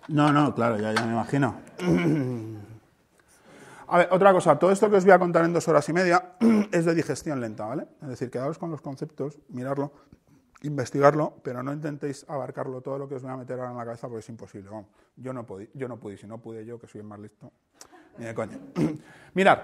No, 0.07 0.31
no, 0.31 0.55
claro, 0.55 0.77
ya, 0.77 0.93
ya 0.93 1.05
me 1.05 1.13
imagino. 1.13 1.55
A 3.91 3.97
ver, 3.97 4.09
otra 4.11 4.31
cosa, 4.31 4.59
todo 4.59 4.71
esto 4.71 4.87
que 4.87 4.97
os 4.97 5.03
voy 5.03 5.13
a 5.13 5.19
contar 5.19 5.43
en 5.45 5.53
dos 5.53 5.67
horas 5.67 5.89
y 5.89 5.93
media 5.93 6.33
es 6.71 6.85
de 6.85 6.93
digestión 6.93 7.41
lenta, 7.41 7.65
¿vale? 7.65 7.87
Es 8.03 8.09
decir, 8.09 8.29
quedaos 8.29 8.59
con 8.59 8.69
los 8.69 8.81
conceptos, 8.81 9.39
mirarlo, 9.49 9.91
investigarlo, 10.61 11.33
pero 11.41 11.63
no 11.63 11.73
intentéis 11.73 12.23
abarcarlo 12.29 12.81
todo 12.81 12.99
lo 12.99 13.09
que 13.09 13.15
os 13.15 13.23
voy 13.23 13.31
a 13.31 13.37
meter 13.37 13.59
ahora 13.59 13.71
en 13.71 13.77
la 13.77 13.85
cabeza 13.85 14.07
porque 14.07 14.19
es 14.19 14.29
imposible. 14.29 14.69
Yo 15.15 15.33
no 15.33 15.43
pude, 15.43 15.71
yo 15.73 15.87
no 15.87 15.97
pude, 15.97 16.17
si 16.17 16.27
no 16.27 16.37
pude 16.37 16.63
yo, 16.65 16.79
que 16.79 16.85
soy 16.85 17.01
el 17.01 17.07
más 17.07 17.19
listo, 17.19 17.51
ni 18.19 18.25
de 18.25 18.35
coña. 18.35 18.59
Mirad, 19.33 19.59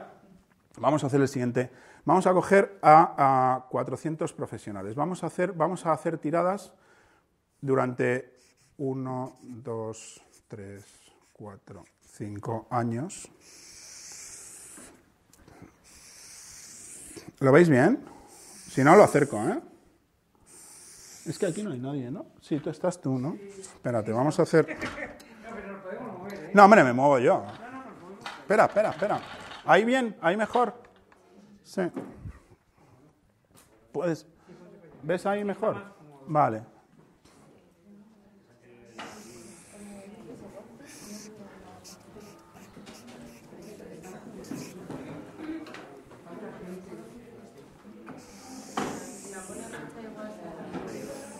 Vamos 0.78 1.04
a 1.04 1.08
hacer 1.08 1.22
el 1.22 1.28
siguiente. 1.28 1.72
Vamos 2.04 2.28
a 2.28 2.34
coger 2.34 2.78
a, 2.82 3.56
a 3.56 3.70
400 3.70 4.34
profesionales. 4.34 4.96
Vamos 4.96 5.24
a, 5.24 5.28
hacer, 5.28 5.54
vamos 5.54 5.86
a 5.86 5.94
hacer 5.94 6.18
tiradas 6.18 6.74
durante 7.62 8.34
1, 8.78 9.34
2, 9.42 10.22
3, 10.48 10.84
4, 11.34 11.84
5 12.02 12.68
años. 12.70 13.30
¿Lo 17.40 17.52
veis 17.52 17.70
bien? 17.70 18.00
Si 18.70 18.84
no, 18.84 18.96
lo 18.96 19.04
acerco, 19.04 19.38
¿eh? 19.48 19.62
Es 21.26 21.40
que 21.40 21.48
aquí 21.48 21.64
no 21.64 21.72
hay 21.72 21.80
nadie, 21.80 22.12
¿no? 22.12 22.28
Sí, 22.42 22.60
tú 22.60 22.70
estás 22.70 23.02
tú, 23.02 23.18
¿no? 23.18 23.36
Espérate, 23.36 24.12
vamos 24.12 24.40
a 24.40 24.44
hacer... 24.44 24.78
No, 26.54 26.64
hombre, 26.64 26.86
me 26.86 26.94
muevo 26.94 27.20
yo. 27.20 27.44
Espera, 28.40 28.66
espera, 28.66 28.90
espera. 28.92 29.22
Ahí 29.66 29.84
bien, 29.84 30.16
ahí 30.22 30.38
mejor. 30.38 30.74
Sí. 31.64 31.82
Puedes. 33.92 34.28
¿Ves 35.02 35.26
ahí 35.26 35.44
mejor? 35.44 35.82
Vale. 36.28 36.64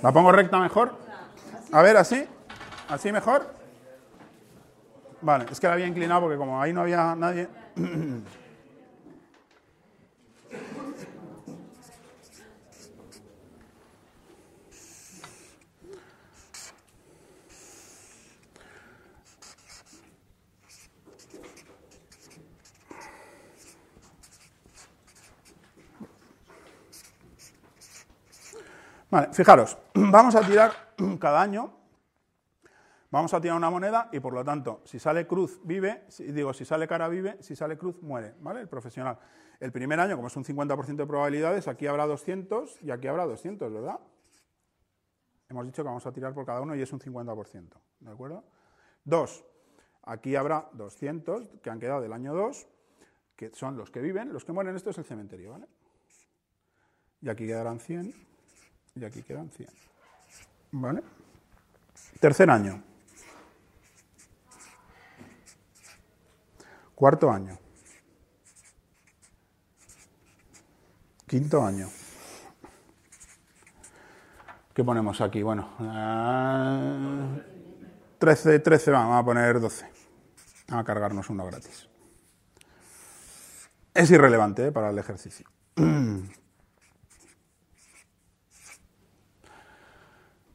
¿La 0.02 0.12
pongo 0.12 0.32
recta 0.32 0.60
mejor? 0.60 0.98
A 1.72 1.82
ver, 1.82 1.98
así. 1.98 2.28
¿Así 2.90 3.12
mejor? 3.12 3.54
Vale, 5.22 5.46
es 5.52 5.60
que 5.60 5.68
la 5.68 5.74
había 5.74 5.88
inclinado 5.88 6.22
porque 6.22 6.38
como 6.38 6.62
ahí 6.62 6.74
no 6.74 6.82
había 6.82 7.16
nadie. 7.16 7.50
Vale, 29.16 29.30
fijaros, 29.32 29.78
vamos 29.94 30.36
a 30.36 30.42
tirar 30.42 30.74
cada 31.20 31.42
año, 31.42 31.72
vamos 33.12 33.34
a 33.34 33.42
tirar 33.42 33.58
una 33.58 33.70
moneda 33.70 34.10
y 34.12 34.20
por 34.20 34.34
lo 34.34 34.44
tanto, 34.44 34.82
si 34.86 35.00
sale 35.00 35.28
cruz, 35.28 35.60
vive, 35.64 36.06
digo, 36.20 36.54
si 36.54 36.66
sale 36.66 36.88
cara, 36.88 37.08
vive, 37.08 37.38
si 37.42 37.56
sale 37.56 37.78
cruz, 37.78 38.02
muere, 38.02 38.36
¿vale? 38.40 38.62
El 38.62 38.68
profesional. 38.68 39.18
El 39.60 39.72
primer 39.72 40.00
año, 40.00 40.16
como 40.16 40.28
es 40.28 40.36
un 40.36 40.44
50% 40.44 40.96
de 40.96 41.08
probabilidades, 41.08 41.68
aquí 41.68 41.88
habrá 41.88 42.06
200 42.06 42.82
y 42.82 42.92
aquí 42.92 43.08
habrá 43.08 43.26
200, 43.26 43.72
¿verdad? 43.72 44.00
Hemos 45.48 45.66
dicho 45.66 45.84
que 45.84 45.88
vamos 45.88 46.06
a 46.06 46.12
tirar 46.12 46.34
por 46.34 46.46
cada 46.46 46.62
uno 46.62 46.76
y 46.76 46.82
es 46.82 46.92
un 46.92 47.00
50%, 47.00 47.70
¿de 48.00 48.12
acuerdo? 48.12 48.44
Dos, 49.04 49.46
aquí 50.04 50.36
habrá 50.36 50.70
200 50.74 51.60
que 51.62 51.70
han 51.70 51.80
quedado 51.80 52.02
del 52.02 52.14
año 52.14 52.34
2, 52.34 52.68
que 53.36 53.52
son 53.52 53.78
los 53.78 53.92
que 53.92 54.02
viven, 54.02 54.34
los 54.34 54.44
que 54.44 54.52
mueren, 54.52 54.76
esto 54.76 54.90
es 54.90 54.98
el 54.98 55.06
cementerio, 55.06 55.52
¿vale? 55.52 55.68
Y 57.22 57.30
aquí 57.30 57.46
quedarán 57.46 57.80
100 57.80 58.14
y 58.96 59.06
aquí 59.06 59.24
quedan 59.24 59.50
100. 59.50 59.70
¿Vale? 60.72 61.02
Tercer 62.20 62.50
año. 62.50 62.95
Cuarto 66.96 67.30
año. 67.30 67.58
Quinto 71.28 71.64
año. 71.64 71.90
¿Qué 74.74 74.84
ponemos 74.84 75.20
aquí? 75.20 75.44
Bueno, 75.44 75.70
eh, 75.82 77.44
13, 78.20 78.60
13, 78.60 78.92
vamos 78.92 79.18
a 79.18 79.26
poner 79.26 79.60
12. 79.60 79.90
Vamos 80.70 80.84
a 80.84 80.86
cargarnos 80.86 81.30
uno 81.30 81.46
gratis. 81.46 81.90
Es 83.94 84.10
irrelevante 84.12 84.68
¿eh? 84.68 84.72
para 84.72 84.90
el 84.90 84.98
ejercicio. 84.98 85.50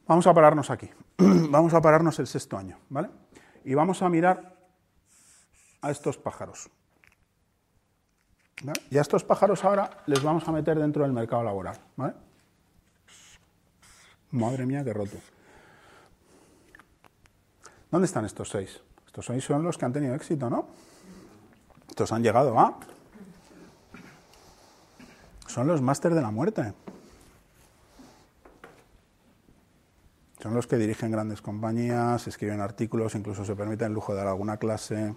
Vamos 0.07 0.27
a 0.27 0.35
pararnos 0.35 0.71
aquí. 0.71 0.91
Vamos 1.19 1.73
a 1.73 1.81
pararnos 1.81 2.19
el 2.19 2.27
sexto 2.27 2.59
año, 2.59 2.79
¿vale? 2.89 3.11
Y 3.65 3.75
vamos 3.75 4.03
a 4.03 4.09
mirar 4.09 4.60
a 5.83 5.91
estos 5.91 6.19
pájaros. 6.19 6.71
Y 8.91 8.99
a 8.99 9.01
estos 9.01 9.25
pájaros 9.25 9.65
ahora 9.65 10.03
les 10.07 10.23
vamos 10.23 10.47
a 10.47 10.53
meter 10.53 10.79
dentro 10.79 11.03
del 11.03 11.13
mercado 11.13 11.43
laboral, 11.43 11.79
¿vale? 11.97 12.15
Madre 14.33 14.67
mía, 14.67 14.85
qué 14.85 14.93
roto. 14.93 15.17
¿Dónde 17.91 18.07
están 18.07 18.25
estos 18.25 18.51
seis? 18.51 18.81
Estos 19.07 19.27
seis 19.27 19.43
son 19.45 19.63
los 19.63 19.77
que 19.77 19.85
han 19.85 19.93
tenido 19.93 20.15
éxito, 20.15 20.49
¿no? 20.49 20.69
Estos 21.89 22.13
han 22.13 22.23
llegado 22.23 22.59
a... 22.59 22.79
Son 25.49 25.67
los 25.67 25.83
máster 25.83 26.15
de 26.15 26.23
la 26.23 26.31
muerte. 26.31 26.73
Son 30.41 30.55
los 30.55 30.67
que 30.67 30.77
dirigen 30.77 31.11
grandes 31.11 31.43
compañías, 31.43 32.27
escriben 32.29 32.61
artículos, 32.61 33.15
incluso 33.15 33.45
se 33.45 33.57
permiten 33.57 33.89
el 33.89 33.95
lujo 33.95 34.13
de 34.13 34.19
dar 34.19 34.29
alguna 34.29 34.59
clase. 34.59 35.15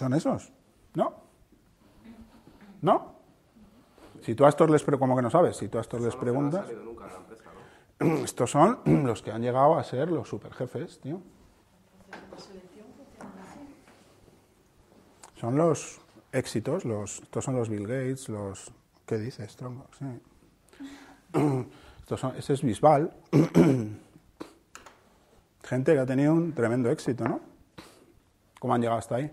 ¿Son 0.00 0.14
esos? 0.14 0.50
¿No? 0.94 1.12
¿No? 2.80 3.16
Si 4.22 4.34
tú 4.34 4.46
a 4.46 4.48
estos 4.48 4.70
les 4.70 4.82
preguntas, 4.82 5.06
como 5.06 5.14
que 5.14 5.20
no 5.20 5.28
sabes, 5.28 5.58
si 5.58 5.68
tú 5.68 5.76
a 5.76 5.82
estos 5.82 6.00
les 6.00 6.16
preguntas, 6.16 6.64
estos 7.98 8.50
son 8.50 8.80
los 9.04 9.20
que 9.20 9.30
han 9.30 9.42
llegado 9.42 9.78
a 9.78 9.84
ser 9.84 10.10
los 10.10 10.26
superjefes, 10.26 11.00
tío. 11.00 11.20
Son 15.34 15.54
los 15.58 16.00
éxitos, 16.32 16.86
los, 16.86 17.20
estos 17.20 17.44
son 17.44 17.56
los 17.56 17.68
Bill 17.68 17.86
Gates, 17.86 18.30
los... 18.30 18.72
¿Qué 19.04 19.18
dices, 19.18 19.54
tronco? 19.54 19.86
Sí. 19.98 20.06
Estos 22.00 22.20
son, 22.20 22.36
ese 22.36 22.54
es 22.54 22.62
Bisbal. 22.62 23.12
Gente 25.62 25.92
que 25.92 25.98
ha 25.98 26.06
tenido 26.06 26.32
un 26.32 26.54
tremendo 26.54 26.90
éxito, 26.90 27.28
¿no? 27.28 27.40
¿Cómo 28.58 28.72
han 28.72 28.80
llegado 28.80 28.98
hasta 28.98 29.16
ahí? 29.16 29.30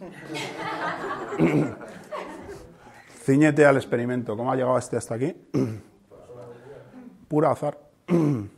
Cíñete 3.24 3.66
al 3.66 3.76
experimento. 3.76 4.36
¿Cómo 4.36 4.52
ha 4.52 4.56
llegado 4.56 4.76
este 4.78 4.96
hasta 4.96 5.14
aquí? 5.14 5.36
Puro 7.28 7.50
azar. 7.50 7.78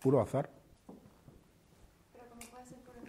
Puro 0.00 0.20
azar. 0.20 0.50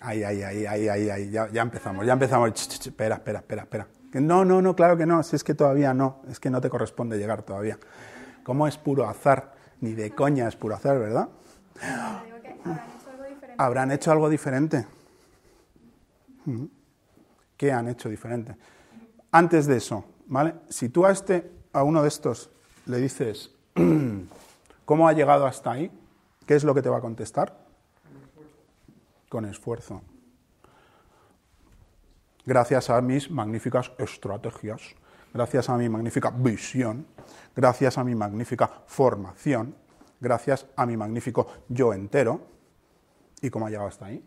Ahí, 0.01 0.23
ahí, 0.23 0.41
ahí, 0.43 0.65
ahí, 0.65 0.87
ahí, 0.87 1.09
ahí. 1.09 1.29
Ya, 1.29 1.49
ya 1.49 1.61
empezamos, 1.61 2.05
ya 2.05 2.13
empezamos. 2.13 2.53
Ch, 2.53 2.67
ch, 2.67 2.79
ch, 2.79 2.87
espera, 2.87 3.15
espera, 3.15 3.39
espera, 3.39 3.63
espera. 3.63 3.87
No, 4.13 4.45
no, 4.45 4.61
no, 4.61 4.75
claro 4.75 4.95
que 4.97 5.05
no. 5.05 5.21
Si 5.23 5.35
es 5.35 5.43
que 5.43 5.53
todavía 5.53 5.93
no. 5.93 6.21
Es 6.29 6.39
que 6.39 6.49
no 6.49 6.61
te 6.61 6.69
corresponde 6.69 7.17
llegar 7.17 7.43
todavía. 7.43 7.77
¿Cómo 8.43 8.65
es 8.67 8.77
puro 8.77 9.07
azar? 9.07 9.53
Ni 9.81 9.93
de 9.93 10.11
coña 10.11 10.47
es 10.47 10.55
puro 10.55 10.75
azar, 10.75 10.97
¿verdad? 10.99 11.27
Habrán 11.81 12.31
hecho 12.91 13.11
algo 13.11 13.25
diferente. 13.25 13.55
Habrán 13.57 13.91
hecho 13.91 14.11
algo 14.11 14.29
diferente. 14.29 14.85
¿Qué 17.59 17.73
han 17.73 17.89
hecho 17.89 18.07
diferente? 18.07 18.55
Antes 19.33 19.67
de 19.67 19.75
eso, 19.75 20.05
¿vale? 20.27 20.55
Si 20.69 20.87
tú 20.87 21.05
a 21.05 21.11
este, 21.11 21.51
a 21.73 21.83
uno 21.83 22.01
de 22.01 22.07
estos, 22.07 22.49
le 22.85 22.99
dices 22.99 23.53
cómo 24.85 25.09
ha 25.09 25.11
llegado 25.11 25.45
hasta 25.45 25.71
ahí, 25.71 25.91
¿qué 26.45 26.55
es 26.55 26.63
lo 26.63 26.73
que 26.73 26.81
te 26.81 26.87
va 26.87 26.99
a 26.99 27.01
contestar? 27.01 27.53
Con 29.27 29.43
esfuerzo. 29.43 30.01
Gracias 32.45 32.89
a 32.89 33.01
mis 33.01 33.29
magníficas 33.29 33.91
estrategias, 33.97 34.95
gracias 35.33 35.67
a 35.67 35.75
mi 35.75 35.89
magnífica 35.89 36.29
visión, 36.29 37.05
gracias 37.53 37.97
a 37.97 38.05
mi 38.05 38.15
magnífica 38.15 38.71
formación, 38.87 39.75
gracias 40.21 40.65
a 40.77 40.85
mi 40.85 40.95
magnífico 40.95 41.45
yo 41.67 41.91
entero. 41.91 42.39
¿Y 43.41 43.49
cómo 43.49 43.67
ha 43.67 43.69
llegado 43.69 43.89
hasta 43.89 44.05
ahí? 44.05 44.23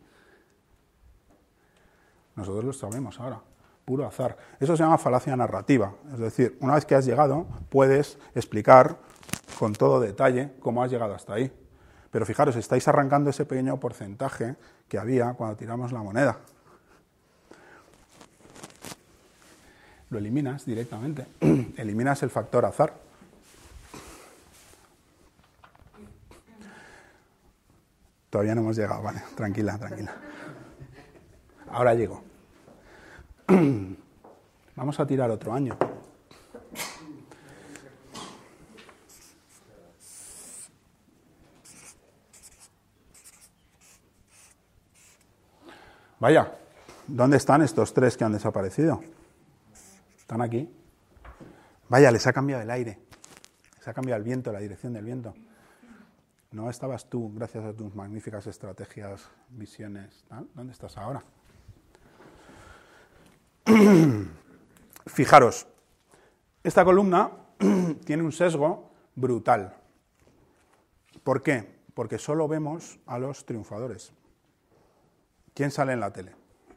Nosotros 2.36 2.64
lo 2.64 2.72
sabemos 2.72 3.20
ahora, 3.20 3.40
puro 3.84 4.06
azar. 4.06 4.36
Eso 4.58 4.76
se 4.76 4.82
llama 4.82 4.98
falacia 4.98 5.36
narrativa. 5.36 5.92
Es 6.12 6.18
decir, 6.18 6.56
una 6.60 6.74
vez 6.74 6.84
que 6.84 6.94
has 6.94 7.04
llegado, 7.04 7.46
puedes 7.68 8.18
explicar 8.34 8.96
con 9.58 9.72
todo 9.74 10.00
detalle 10.00 10.52
cómo 10.60 10.82
has 10.82 10.90
llegado 10.90 11.14
hasta 11.14 11.34
ahí. 11.34 11.52
Pero 12.10 12.26
fijaros, 12.26 12.56
estáis 12.56 12.86
arrancando 12.88 13.30
ese 13.30 13.44
pequeño 13.44 13.78
porcentaje 13.80 14.56
que 14.88 14.98
había 14.98 15.32
cuando 15.34 15.56
tiramos 15.56 15.92
la 15.92 16.02
moneda. 16.02 16.38
Lo 20.10 20.18
eliminas 20.18 20.66
directamente. 20.66 21.26
eliminas 21.78 22.22
el 22.22 22.28
factor 22.28 22.66
azar. 22.66 22.92
Todavía 28.28 28.54
no 28.54 28.60
hemos 28.62 28.76
llegado, 28.76 29.02
vale, 29.02 29.22
tranquila, 29.34 29.78
tranquila. 29.78 30.14
Ahora 31.72 31.94
llego. 31.94 32.22
Vamos 34.76 35.00
a 35.00 35.06
tirar 35.06 35.30
otro 35.30 35.54
año. 35.54 35.76
Vaya, 46.20 46.54
¿dónde 47.08 47.38
están 47.38 47.62
estos 47.62 47.92
tres 47.92 48.16
que 48.16 48.24
han 48.24 48.32
desaparecido? 48.32 49.02
Están 50.16 50.40
aquí. 50.42 50.70
Vaya, 51.88 52.12
les 52.12 52.26
ha 52.26 52.32
cambiado 52.32 52.62
el 52.62 52.70
aire. 52.70 53.00
Les 53.78 53.88
ha 53.88 53.94
cambiado 53.94 54.18
el 54.18 54.24
viento, 54.24 54.52
la 54.52 54.60
dirección 54.60 54.92
del 54.92 55.04
viento. 55.04 55.34
No 56.52 56.70
estabas 56.70 57.08
tú, 57.08 57.32
gracias 57.34 57.64
a 57.64 57.72
tus 57.72 57.94
magníficas 57.94 58.46
estrategias, 58.46 59.26
visiones. 59.48 60.24
¿Dónde 60.54 60.72
estás 60.72 60.96
ahora? 60.96 61.24
Fijaros, 65.06 65.66
esta 66.62 66.84
columna 66.84 67.30
tiene 68.04 68.22
un 68.22 68.32
sesgo 68.32 68.90
brutal. 69.14 69.74
¿Por 71.22 71.42
qué? 71.42 71.80
Porque 71.94 72.18
solo 72.18 72.48
vemos 72.48 72.98
a 73.06 73.18
los 73.18 73.46
triunfadores. 73.46 74.12
¿Quién 75.54 75.70
sale 75.70 75.92
en 75.92 76.00
la 76.00 76.12
tele? 76.12 76.32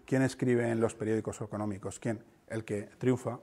¿Quién 0.05 0.21
escribe 0.21 0.69
en 0.69 0.79
los 0.79 0.93
periódicos 0.93 1.41
económicos? 1.41 1.99
¿Quién? 1.99 2.23
El 2.47 2.63
que 2.63 2.83
triunfa. 2.83 3.39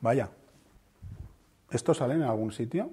Vaya, 0.00 0.28
¿esto 1.70 1.94
sale 1.94 2.14
en 2.14 2.22
algún 2.22 2.52
sitio? 2.52 2.90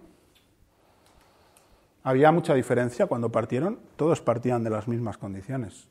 Había 2.04 2.32
mucha 2.32 2.54
diferencia 2.56 3.06
cuando 3.06 3.32
partieron, 3.32 3.80
todos 3.96 4.22
partían 4.22 4.64
de 4.64 4.70
las 4.70 4.88
mismas 4.88 5.18
condiciones. 5.18 5.88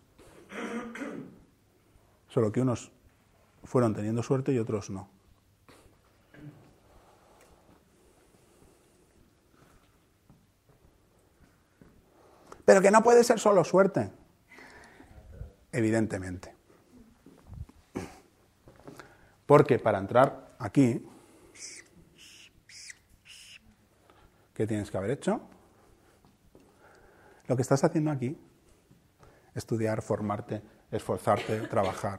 Solo 2.31 2.53
que 2.53 2.61
unos 2.61 2.93
fueron 3.65 3.93
teniendo 3.93 4.23
suerte 4.23 4.53
y 4.53 4.59
otros 4.59 4.89
no. 4.89 5.11
Pero 12.65 12.81
que 12.81 12.93
no 12.93 13.03
puede 13.03 13.25
ser 13.25 13.41
solo 13.41 13.65
suerte. 13.65 14.13
Evidentemente. 15.73 16.55
Porque 19.45 19.81
para 19.81 19.99
entrar 19.99 20.55
aquí, 20.61 21.05
¿qué 24.55 24.69
tienes 24.69 24.89
que 24.89 24.97
haber 24.97 25.11
hecho? 25.11 25.41
Lo 27.49 27.57
que 27.57 27.63
estás 27.63 27.83
haciendo 27.83 28.13
aquí, 28.13 28.39
estudiar, 29.57 30.03
formarte, 30.03 30.63
esforzarte, 30.91 31.61
trabajar. 31.63 32.19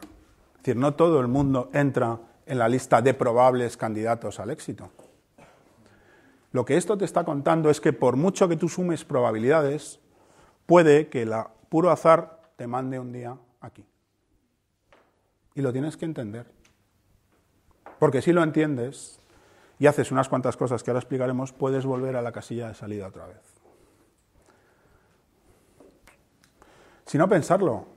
Es 0.53 0.57
decir, 0.57 0.77
no 0.77 0.93
todo 0.93 1.19
el 1.19 1.27
mundo 1.27 1.69
entra 1.73 2.19
en 2.45 2.59
la 2.59 2.69
lista 2.69 3.01
de 3.01 3.13
probables 3.13 3.77
candidatos 3.77 4.39
al 4.39 4.49
éxito. 4.49 4.89
Lo 6.51 6.65
que 6.65 6.77
esto 6.77 6.97
te 6.97 7.05
está 7.05 7.23
contando 7.23 7.69
es 7.69 7.79
que 7.79 7.93
por 7.93 8.17
mucho 8.17 8.49
que 8.49 8.57
tú 8.57 8.67
sumes 8.67 9.05
probabilidades, 9.05 9.99
puede 10.65 11.07
que 11.07 11.21
el 11.21 11.33
puro 11.69 11.91
azar 11.91 12.41
te 12.57 12.67
mande 12.67 12.99
un 12.99 13.11
día 13.11 13.37
aquí. 13.61 13.85
Y 15.55 15.61
lo 15.61 15.71
tienes 15.71 15.97
que 15.97 16.05
entender. 16.05 16.45
Porque 17.99 18.21
si 18.21 18.33
lo 18.33 18.43
entiendes 18.43 19.19
y 19.79 19.87
haces 19.87 20.11
unas 20.11 20.27
cuantas 20.27 20.57
cosas 20.57 20.83
que 20.83 20.91
ahora 20.91 20.99
explicaremos, 20.99 21.53
puedes 21.53 21.85
volver 21.85 22.15
a 22.15 22.21
la 22.21 22.31
casilla 22.31 22.67
de 22.67 22.75
salida 22.75 23.07
otra 23.07 23.27
vez. 23.27 23.41
Si 27.05 27.17
no 27.17 27.27
pensarlo, 27.27 27.87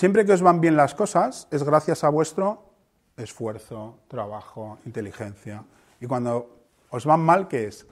siempre 0.00 0.24
que 0.24 0.32
os 0.32 0.40
van 0.40 0.62
bien 0.62 0.78
las 0.78 0.94
cosas 0.94 1.46
es 1.50 1.62
gracias 1.62 2.04
a 2.04 2.08
vuestro 2.08 2.72
esfuerzo, 3.18 3.98
trabajo, 4.08 4.78
inteligencia. 4.86 5.62
Y 6.00 6.06
cuando 6.06 6.56
os 6.88 7.04
van 7.04 7.20
mal, 7.20 7.48
¿qué 7.48 7.66
es? 7.66 7.86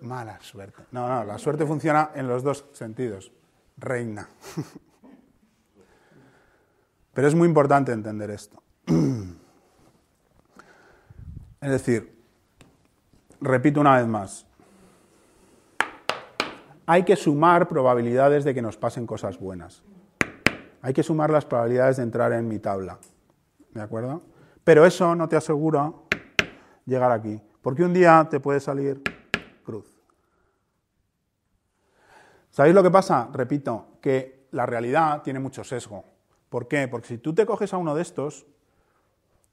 Mala 0.00 0.40
suerte. 0.40 0.82
No, 0.90 1.08
no, 1.08 1.22
la 1.22 1.38
suerte 1.38 1.64
funciona 1.64 2.10
en 2.16 2.26
los 2.26 2.42
dos 2.42 2.64
sentidos. 2.72 3.30
Reina. 3.76 4.28
Pero 7.14 7.28
es 7.28 7.36
muy 7.36 7.46
importante 7.46 7.92
entender 7.92 8.30
esto. 8.30 8.60
Es 11.60 11.70
decir, 11.70 12.14
repito 13.40 13.80
una 13.80 13.96
vez 13.96 14.06
más, 14.06 14.44
hay 16.84 17.04
que 17.04 17.16
sumar 17.16 17.68
probabilidades 17.68 18.44
de 18.44 18.52
que 18.52 18.60
nos 18.60 18.76
pasen 18.76 19.06
cosas 19.06 19.38
buenas. 19.38 19.82
Hay 20.84 20.92
que 20.92 21.02
sumar 21.02 21.30
las 21.30 21.46
probabilidades 21.46 21.96
de 21.96 22.02
entrar 22.02 22.30
en 22.34 22.46
mi 22.46 22.58
tabla. 22.58 22.98
¿De 23.72 23.80
acuerdo? 23.80 24.20
Pero 24.64 24.84
eso 24.84 25.14
no 25.14 25.26
te 25.30 25.34
asegura 25.34 25.90
llegar 26.84 27.10
aquí. 27.10 27.40
Porque 27.62 27.84
un 27.84 27.94
día 27.94 28.28
te 28.30 28.38
puede 28.38 28.60
salir 28.60 29.02
cruz. 29.64 29.86
¿Sabéis 32.50 32.74
lo 32.74 32.82
que 32.82 32.90
pasa? 32.90 33.30
Repito, 33.32 33.96
que 34.02 34.46
la 34.50 34.66
realidad 34.66 35.22
tiene 35.22 35.40
mucho 35.40 35.64
sesgo. 35.64 36.04
¿Por 36.50 36.68
qué? 36.68 36.86
Porque 36.86 37.08
si 37.08 37.16
tú 37.16 37.34
te 37.34 37.46
coges 37.46 37.72
a 37.72 37.78
uno 37.78 37.94
de 37.94 38.02
estos, 38.02 38.44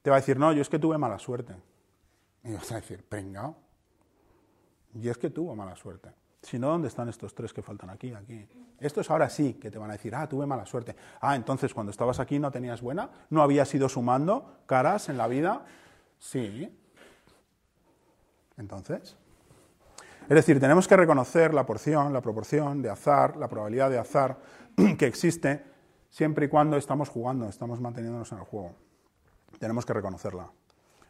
te 0.02 0.10
va 0.10 0.18
a 0.18 0.20
decir, 0.20 0.38
no, 0.38 0.52
yo 0.52 0.62
es 0.62 0.68
que 0.68 0.80
tuve 0.80 0.98
mala 0.98 1.18
suerte. 1.18 1.56
Y 2.44 2.52
vas 2.52 2.70
a 2.74 2.76
decir, 2.76 3.06
pringao. 3.08 3.56
Y 4.96 5.08
es 5.08 5.18
que 5.18 5.30
tuvo 5.30 5.56
mala 5.56 5.78
suerte. 5.78 6.12
Si 6.42 6.58
no, 6.58 6.70
¿dónde 6.70 6.88
están 6.88 7.08
estos 7.08 7.36
tres 7.36 7.54
que 7.54 7.62
faltan 7.62 7.90
aquí? 7.92 8.14
Aquí. 8.14 8.48
Estos 8.80 9.10
ahora 9.12 9.30
sí 9.30 9.54
que 9.54 9.70
te 9.70 9.78
van 9.78 9.92
a 9.92 9.94
decir, 9.94 10.16
ah, 10.16 10.28
tuve 10.28 10.46
mala 10.48 10.66
suerte. 10.66 10.96
Ah, 11.20 11.36
entonces 11.36 11.74
cuando 11.74 11.92
estabas 11.92 12.20
aquí 12.20 12.40
no 12.40 12.52
tenías 12.52 12.82
buena, 12.82 13.10
no 13.30 13.44
habías 13.44 13.74
ido 13.76 13.88
sumando 13.88 14.62
caras 14.66 15.10
en 15.10 15.18
la 15.18 15.28
vida. 15.28 15.66
Sí. 16.18 16.76
Entonces. 18.58 19.16
Es 20.24 20.36
decir, 20.36 20.60
tenemos 20.60 20.88
que 20.88 20.98
reconocer 20.98 21.54
la 21.54 21.66
porción, 21.66 22.14
la 22.14 22.22
proporción 22.22 22.82
de 22.82 22.90
azar, 22.90 23.38
la 23.38 23.48
probabilidad 23.48 23.90
de 23.90 24.00
azar 24.00 24.40
que 24.98 25.06
existe 25.06 25.64
siempre 26.10 26.46
y 26.46 26.50
cuando 26.50 26.78
estamos 26.78 27.10
jugando, 27.10 27.48
estamos 27.48 27.80
manteniéndonos 27.80 28.32
en 28.32 28.40
el 28.40 28.46
juego. 28.46 28.76
Tenemos 29.60 29.86
que 29.86 29.94
reconocerla. 29.94 30.50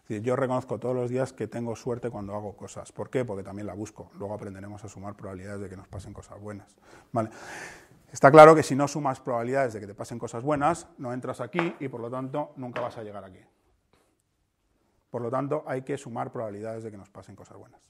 Es 0.04 0.08
decir, 0.08 0.24
yo 0.24 0.36
reconozco 0.36 0.80
todos 0.80 0.96
los 0.96 1.10
días 1.10 1.32
que 1.32 1.48
tengo 1.48 1.76
suerte 1.76 2.10
cuando 2.10 2.36
hago 2.36 2.56
cosas. 2.56 2.92
¿Por 2.92 3.10
qué? 3.10 3.24
Porque 3.24 3.44
también 3.44 3.68
la 3.68 3.74
busco. 3.74 4.12
Luego 4.18 4.34
aprenderemos 4.34 4.84
a 4.84 4.90
sumar 4.90 5.16
probabilidades 5.16 5.62
de 5.62 5.70
que 5.70 5.78
nos 5.78 5.88
pasen 5.88 6.14
cosas 6.14 6.40
buenas. 6.40 6.76
¿Vale? 7.12 7.30
Está 8.12 8.30
claro 8.30 8.54
que 8.54 8.64
si 8.64 8.76
no 8.76 8.88
sumas 8.88 9.22
probabilidades 9.22 9.74
de 9.74 9.80
que 9.80 9.88
te 9.88 9.96
pasen 9.96 10.20
cosas 10.20 10.44
buenas, 10.44 10.88
no 10.98 11.14
entras 11.14 11.40
aquí 11.40 11.76
y 11.80 11.88
por 11.88 12.02
lo 12.02 12.10
tanto 12.10 12.52
nunca 12.58 12.82
vas 12.82 12.98
a 12.98 13.04
llegar 13.04 13.24
aquí. 13.24 13.40
Por 15.10 15.22
lo 15.22 15.30
tanto, 15.30 15.64
hay 15.68 15.82
que 15.84 15.98
sumar 15.98 16.32
probabilidades 16.32 16.84
de 16.84 16.92
que 16.92 16.98
nos 16.98 17.10
pasen 17.10 17.36
cosas 17.36 17.58
buenas. 17.58 17.82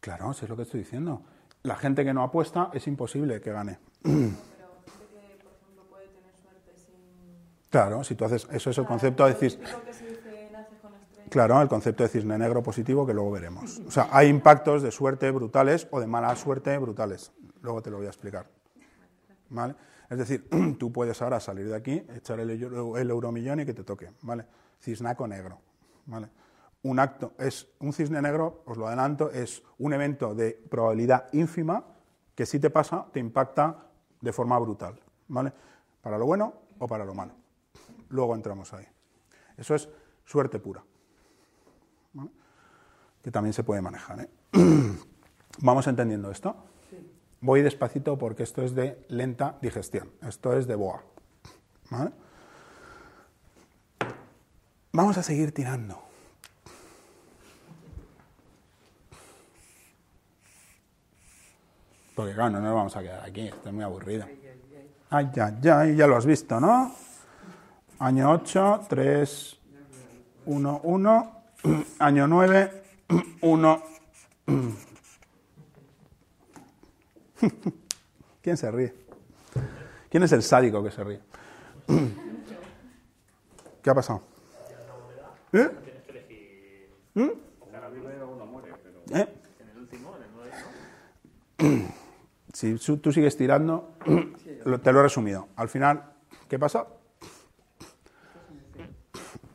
Claro, 0.00 0.30
eso 0.30 0.44
es 0.44 0.48
lo 0.48 0.56
que 0.56 0.62
estoy 0.62 0.80
diciendo. 0.80 1.22
La 1.62 1.76
gente 1.76 2.04
que 2.04 2.14
no 2.14 2.22
apuesta 2.22 2.70
es 2.72 2.86
imposible 2.86 3.40
que 3.40 3.52
gane. 3.52 3.78
Claro, 7.70 8.04
si 8.04 8.14
tú 8.14 8.24
haces, 8.24 8.46
eso 8.50 8.70
es 8.70 8.78
el 8.78 8.84
concepto 8.84 9.26
de 9.26 9.34
cisne. 9.34 9.64
Claro, 11.28 11.62
el 11.62 11.68
concepto 11.68 12.02
de 12.02 12.08
cisne 12.08 12.36
negro 12.36 12.62
positivo 12.62 13.06
que 13.06 13.14
luego 13.14 13.30
veremos. 13.30 13.80
O 13.86 13.90
sea, 13.90 14.08
hay 14.10 14.28
impactos 14.28 14.82
de 14.82 14.90
suerte 14.90 15.30
brutales 15.30 15.86
o 15.90 16.00
de 16.00 16.06
mala 16.06 16.34
suerte 16.34 16.76
brutales. 16.78 17.32
Luego 17.62 17.80
te 17.80 17.90
lo 17.90 17.98
voy 17.98 18.06
a 18.06 18.10
explicar. 18.10 18.46
¿Vale? 19.50 19.76
Es 20.08 20.18
decir, 20.18 20.48
tú 20.78 20.92
puedes 20.92 21.22
ahora 21.22 21.38
salir 21.38 21.68
de 21.68 21.76
aquí, 21.76 22.04
echar 22.14 22.40
el, 22.40 22.50
el 22.50 23.10
euromillón 23.10 23.60
y 23.60 23.66
que 23.66 23.74
te 23.74 23.84
toque. 23.84 24.10
¿Vale? 24.22 24.44
Cisnaco 24.80 25.28
negro. 25.28 25.60
¿Vale? 26.06 26.28
un 26.82 26.98
acto, 26.98 27.32
es 27.38 27.68
un 27.80 27.92
cisne 27.92 28.22
negro, 28.22 28.62
os 28.66 28.76
lo 28.76 28.86
adelanto, 28.86 29.30
es 29.30 29.62
un 29.78 29.92
evento 29.92 30.34
de 30.34 30.52
probabilidad 30.70 31.26
ínfima 31.32 31.84
que 32.34 32.46
si 32.46 32.58
te 32.58 32.70
pasa 32.70 33.06
te 33.12 33.20
impacta 33.20 33.76
de 34.20 34.32
forma 34.32 34.58
brutal, 34.58 34.98
¿vale? 35.28 35.52
Para 36.00 36.16
lo 36.16 36.26
bueno 36.26 36.54
o 36.78 36.86
para 36.86 37.04
lo 37.04 37.14
malo. 37.14 37.34
Luego 38.10 38.34
entramos 38.34 38.72
ahí. 38.74 38.86
Eso 39.56 39.74
es 39.74 39.88
suerte 40.24 40.58
pura, 40.58 40.82
que 43.22 43.30
también 43.30 43.52
se 43.52 43.64
puede 43.64 43.80
manejar. 43.80 44.20
¿eh? 44.20 44.28
¿Vamos 45.60 45.86
entendiendo 45.86 46.30
esto? 46.30 46.56
Voy 47.40 47.62
despacito 47.62 48.18
porque 48.18 48.42
esto 48.42 48.62
es 48.62 48.74
de 48.74 49.04
lenta 49.08 49.58
digestión, 49.62 50.10
esto 50.22 50.56
es 50.56 50.66
de 50.66 50.74
boa. 50.74 51.02
Vamos 54.92 55.18
a 55.18 55.22
seguir 55.22 55.52
tirando. 55.52 56.02
Porque 62.14 62.34
claro, 62.34 62.50
no 62.50 62.60
nos 62.60 62.74
vamos 62.74 62.96
a 62.96 63.02
quedar 63.02 63.24
aquí, 63.24 63.48
estoy 63.48 63.72
muy 63.72 63.84
aburrido. 63.84 64.26
Ay, 65.08 65.30
ya, 65.32 65.58
ya, 65.60 65.86
ya 65.86 66.06
lo 66.06 66.16
has 66.16 66.26
visto, 66.26 66.60
¿no? 66.60 66.94
Año 68.00 68.32
8, 68.32 68.86
3, 68.88 69.58
1, 70.46 70.80
1, 70.84 71.42
año 71.98 72.26
9, 72.26 72.82
1. 73.42 73.82
¿Quién 78.42 78.56
se 78.56 78.70
ríe? 78.70 78.94
¿Quién 80.08 80.22
es 80.22 80.32
el 80.32 80.42
sádico 80.42 80.82
que 80.82 80.90
se 80.90 81.04
ríe? 81.04 81.20
¿Qué 83.82 83.90
ha 83.90 83.94
pasado? 83.94 84.22
¿Eh? 85.52 85.68
¿Mm? 87.12 87.20
¿Eh? 89.12 89.28
en 89.60 89.68
el 89.68 89.76
último, 89.76 90.16
en 90.16 90.22
el 90.22 90.28
9, 90.34 90.52
¿no? 91.58 91.94
Si 92.54 92.78
tú 92.96 93.12
sigues 93.12 93.36
tirando, 93.36 93.96
te 94.82 94.90
lo 94.90 95.00
he 95.00 95.02
resumido. 95.02 95.48
Al 95.56 95.68
final, 95.68 96.14
¿qué 96.48 96.58
pasa? 96.58 96.86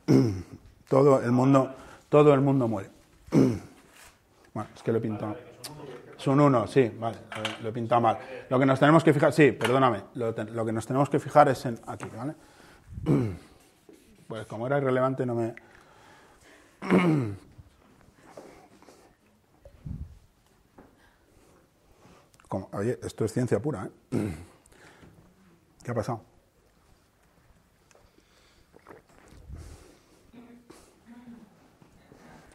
Todo 0.89 1.19
el 1.21 1.31
mundo, 1.31 1.73
todo 2.09 2.33
el 2.33 2.41
mundo 2.41 2.67
muere. 2.67 2.89
Bueno, 4.53 4.69
es 4.73 4.83
que 4.83 4.91
lo 4.93 4.99
he 4.99 5.01
pintado. 5.01 5.35
Son 6.15 6.39
uno, 6.39 6.65
sí, 6.65 6.89
vale, 6.97 7.17
lo- 7.35 7.63
lo 7.63 7.69
he 7.69 7.71
pintado 7.73 7.99
mal. 7.99 8.17
Lo 8.49 8.57
que 8.57 8.65
nos 8.65 8.79
tenemos 8.79 9.03
que 9.03 9.13
fijar, 9.13 9.33
sí, 9.33 9.51
perdóname, 9.51 10.03
lo, 10.13 10.31
lo 10.31 10.65
que 10.65 10.71
nos 10.71 10.87
tenemos 10.87 11.09
que 11.09 11.19
fijar 11.19 11.49
es 11.49 11.65
en 11.65 11.77
aquí, 11.87 12.05
¿vale? 12.15 12.35
Pues 14.29 14.47
como 14.47 14.65
era 14.65 14.77
irrelevante 14.77 15.25
no 15.25 15.35
me... 15.35 15.53
Como- 22.47 22.69
oye, 22.73 22.99
esto 23.03 23.25
es 23.25 23.33
ciencia 23.33 23.59
pura, 23.61 23.89
¿eh? 24.11 24.35
¿Qué 25.83 25.91
ha 25.91 25.93
pasado? 25.93 26.21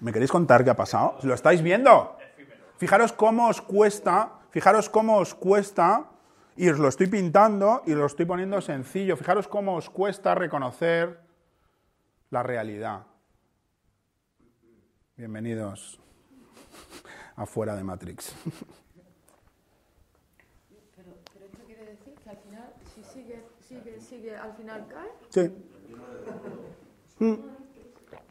¿Me 0.01 0.13
queréis 0.13 0.31
contar 0.31 0.65
qué 0.65 0.71
ha 0.71 0.77
pasado? 0.77 1.19
¿Lo 1.23 1.35
estáis 1.35 1.63
viendo? 1.63 2.17
Fijaros 2.79 3.13
cómo 3.13 3.49
os 3.49 3.61
cuesta, 3.61 4.33
fijaros 4.51 4.89
cómo 4.89 5.19
os 5.19 5.35
cuesta, 5.35 6.07
y 6.57 6.69
os 6.69 6.79
lo 6.79 6.89
estoy 6.89 7.07
pintando 7.07 7.83
y 7.87 7.95
lo 7.95 8.07
estoy 8.07 8.27
poniendo 8.27 8.61
sencillo, 8.61 9.17
fijaros 9.17 9.49
cómo 9.49 9.77
os 9.77 9.89
cuesta 9.89 10.35
reconocer 10.35 11.21
la 12.31 12.43
realidad. 12.43 13.07
Bienvenidos 15.17 15.99
afuera 17.37 17.75
de 17.77 17.85
Matrix. 17.85 18.35
Pero, 20.97 21.17
pero 21.33 21.47
esto 21.47 21.65
quiere 21.65 21.85
decir 21.87 22.15
que 22.23 22.29
al 22.29 22.37
final, 22.37 22.75
si 22.95 23.03
sigue, 23.03 23.43
sigue, 23.67 24.01
sigue, 24.01 24.37
al 24.37 24.53
final 24.53 24.87
cae. 24.87 25.11
Sí. 25.31 25.51
Mm. 27.25 27.37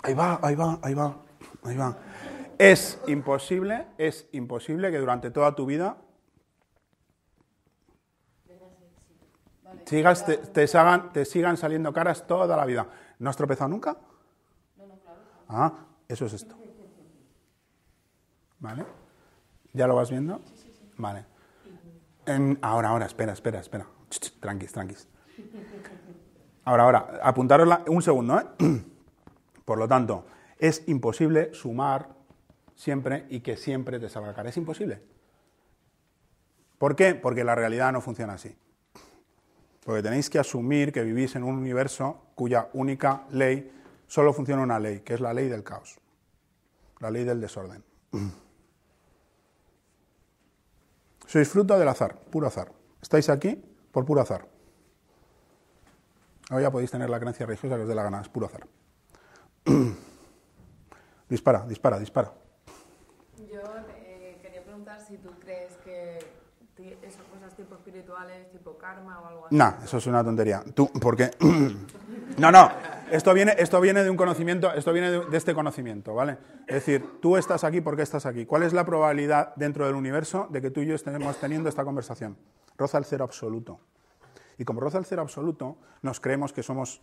Ahí 0.03 0.13
va, 0.13 0.39
ahí 0.43 0.55
va, 0.55 0.79
ahí 0.83 0.93
va, 0.93 1.15
Es 2.57 2.99
imposible, 3.07 3.87
es 3.97 4.27
imposible 4.31 4.91
que 4.91 4.97
durante 4.97 5.31
toda 5.31 5.55
tu 5.55 5.65
vida 5.65 5.97
sigas, 9.85 10.25
te, 10.25 11.25
sigan 11.25 11.57
saliendo 11.57 11.93
caras 11.93 12.27
toda 12.27 12.55
la 12.55 12.65
vida. 12.65 12.87
¿No 13.19 13.29
has 13.29 13.37
tropezado 13.37 13.69
nunca? 13.69 13.97
Ah, 15.47 15.73
eso 16.07 16.25
es 16.25 16.33
esto. 16.33 16.55
¿Vale? 18.59 18.85
¿Ya 19.73 19.87
lo 19.87 19.95
vas 19.95 20.11
viendo? 20.11 20.41
Vale. 20.97 21.25
Ahora, 22.61 22.89
ahora, 22.89 23.05
espera, 23.05 23.33
espera, 23.33 23.59
espera. 23.59 23.87
Tranquis, 24.39 24.71
tranquis. 24.71 25.07
Ahora, 26.65 26.83
ahora, 26.83 27.19
apuntaros 27.23 27.67
un 27.87 28.01
segundo, 28.01 28.39
¿eh? 28.39 28.45
Por 29.65 29.77
lo 29.77 29.87
tanto, 29.87 30.25
es 30.59 30.83
imposible 30.87 31.53
sumar 31.53 32.09
siempre 32.75 33.25
y 33.29 33.39
que 33.39 33.57
siempre 33.57 33.99
te 33.99 34.09
salga 34.09 34.33
cara. 34.33 34.49
Es 34.49 34.57
imposible. 34.57 35.01
¿Por 36.77 36.95
qué? 36.95 37.15
Porque 37.15 37.43
la 37.43 37.55
realidad 37.55 37.91
no 37.91 38.01
funciona 38.01 38.33
así. 38.33 38.55
Porque 39.83 40.03
tenéis 40.03 40.29
que 40.29 40.37
asumir 40.37 40.91
que 40.91 41.03
vivís 41.03 41.35
en 41.35 41.43
un 41.43 41.55
universo 41.55 42.27
cuya 42.35 42.69
única 42.73 43.25
ley 43.31 43.71
solo 44.07 44.33
funciona 44.33 44.61
una 44.61 44.79
ley, 44.79 44.99
que 44.99 45.13
es 45.13 45.19
la 45.19 45.33
ley 45.33 45.47
del 45.47 45.63
caos, 45.63 45.99
la 46.99 47.09
ley 47.09 47.23
del 47.23 47.41
desorden. 47.41 47.83
Sois 51.25 51.47
fruto 51.47 51.77
del 51.77 51.87
azar, 51.87 52.15
puro 52.31 52.47
azar. 52.47 52.71
Estáis 53.01 53.29
aquí 53.29 53.61
por 53.91 54.05
puro 54.05 54.21
azar. 54.21 54.47
Ahora 56.49 56.63
ya 56.63 56.71
podéis 56.71 56.91
tener 56.91 57.09
la 57.09 57.19
creencia 57.19 57.45
religiosa 57.45 57.75
que 57.75 57.83
os 57.83 57.87
dé 57.87 57.95
la 57.95 58.03
gana, 58.03 58.21
es 58.21 58.29
puro 58.29 58.47
azar. 58.47 58.67
dispara, 61.29 61.65
dispara, 61.65 61.99
dispara. 61.99 62.33
Yo 63.37 63.61
eh, 63.95 64.37
quería 64.41 64.63
preguntar 64.63 64.99
si 65.01 65.17
tú 65.17 65.31
crees 65.39 65.77
que 65.83 66.19
esas 67.03 67.21
cosas 67.27 67.53
tipo 67.55 67.75
espirituales, 67.75 68.49
tipo 68.51 68.77
karma 68.77 69.19
o 69.19 69.25
algo 69.25 69.45
así. 69.47 69.55
Nah, 69.55 69.83
eso 69.83 69.97
es 69.97 70.07
una 70.07 70.23
tontería. 70.23 70.63
Tú, 70.73 70.89
porque. 71.01 71.31
no, 72.37 72.51
no. 72.51 72.71
Esto 73.11 73.33
viene, 73.33 73.55
esto 73.57 73.81
viene 73.81 74.03
de 74.03 74.09
un 74.09 74.17
conocimiento, 74.17 74.71
esto 74.71 74.93
viene 74.93 75.11
de, 75.11 75.25
de 75.25 75.37
este 75.37 75.53
conocimiento, 75.53 76.13
¿vale? 76.13 76.37
Es 76.67 76.75
decir, 76.75 77.19
tú 77.19 77.37
estás 77.37 77.63
aquí 77.63 77.81
porque 77.81 78.03
estás 78.03 78.25
aquí. 78.25 78.45
¿Cuál 78.45 78.63
es 78.63 78.71
la 78.71 78.85
probabilidad 78.85 79.55
dentro 79.55 79.85
del 79.85 79.95
universo 79.95 80.47
de 80.51 80.61
que 80.61 80.69
tú 80.69 80.81
y 80.81 80.85
yo 80.85 80.95
estemos 80.95 81.35
teniendo 81.37 81.69
esta 81.69 81.83
conversación? 81.83 82.37
Roza 82.77 82.97
el 82.97 83.05
cero 83.05 83.25
absoluto. 83.25 83.79
Y 84.57 84.65
como 84.65 84.79
roza 84.79 84.99
el 84.99 85.05
cero 85.05 85.21
absoluto, 85.21 85.77
nos 86.01 86.19
creemos 86.19 86.53
que 86.53 86.63
somos 86.63 87.01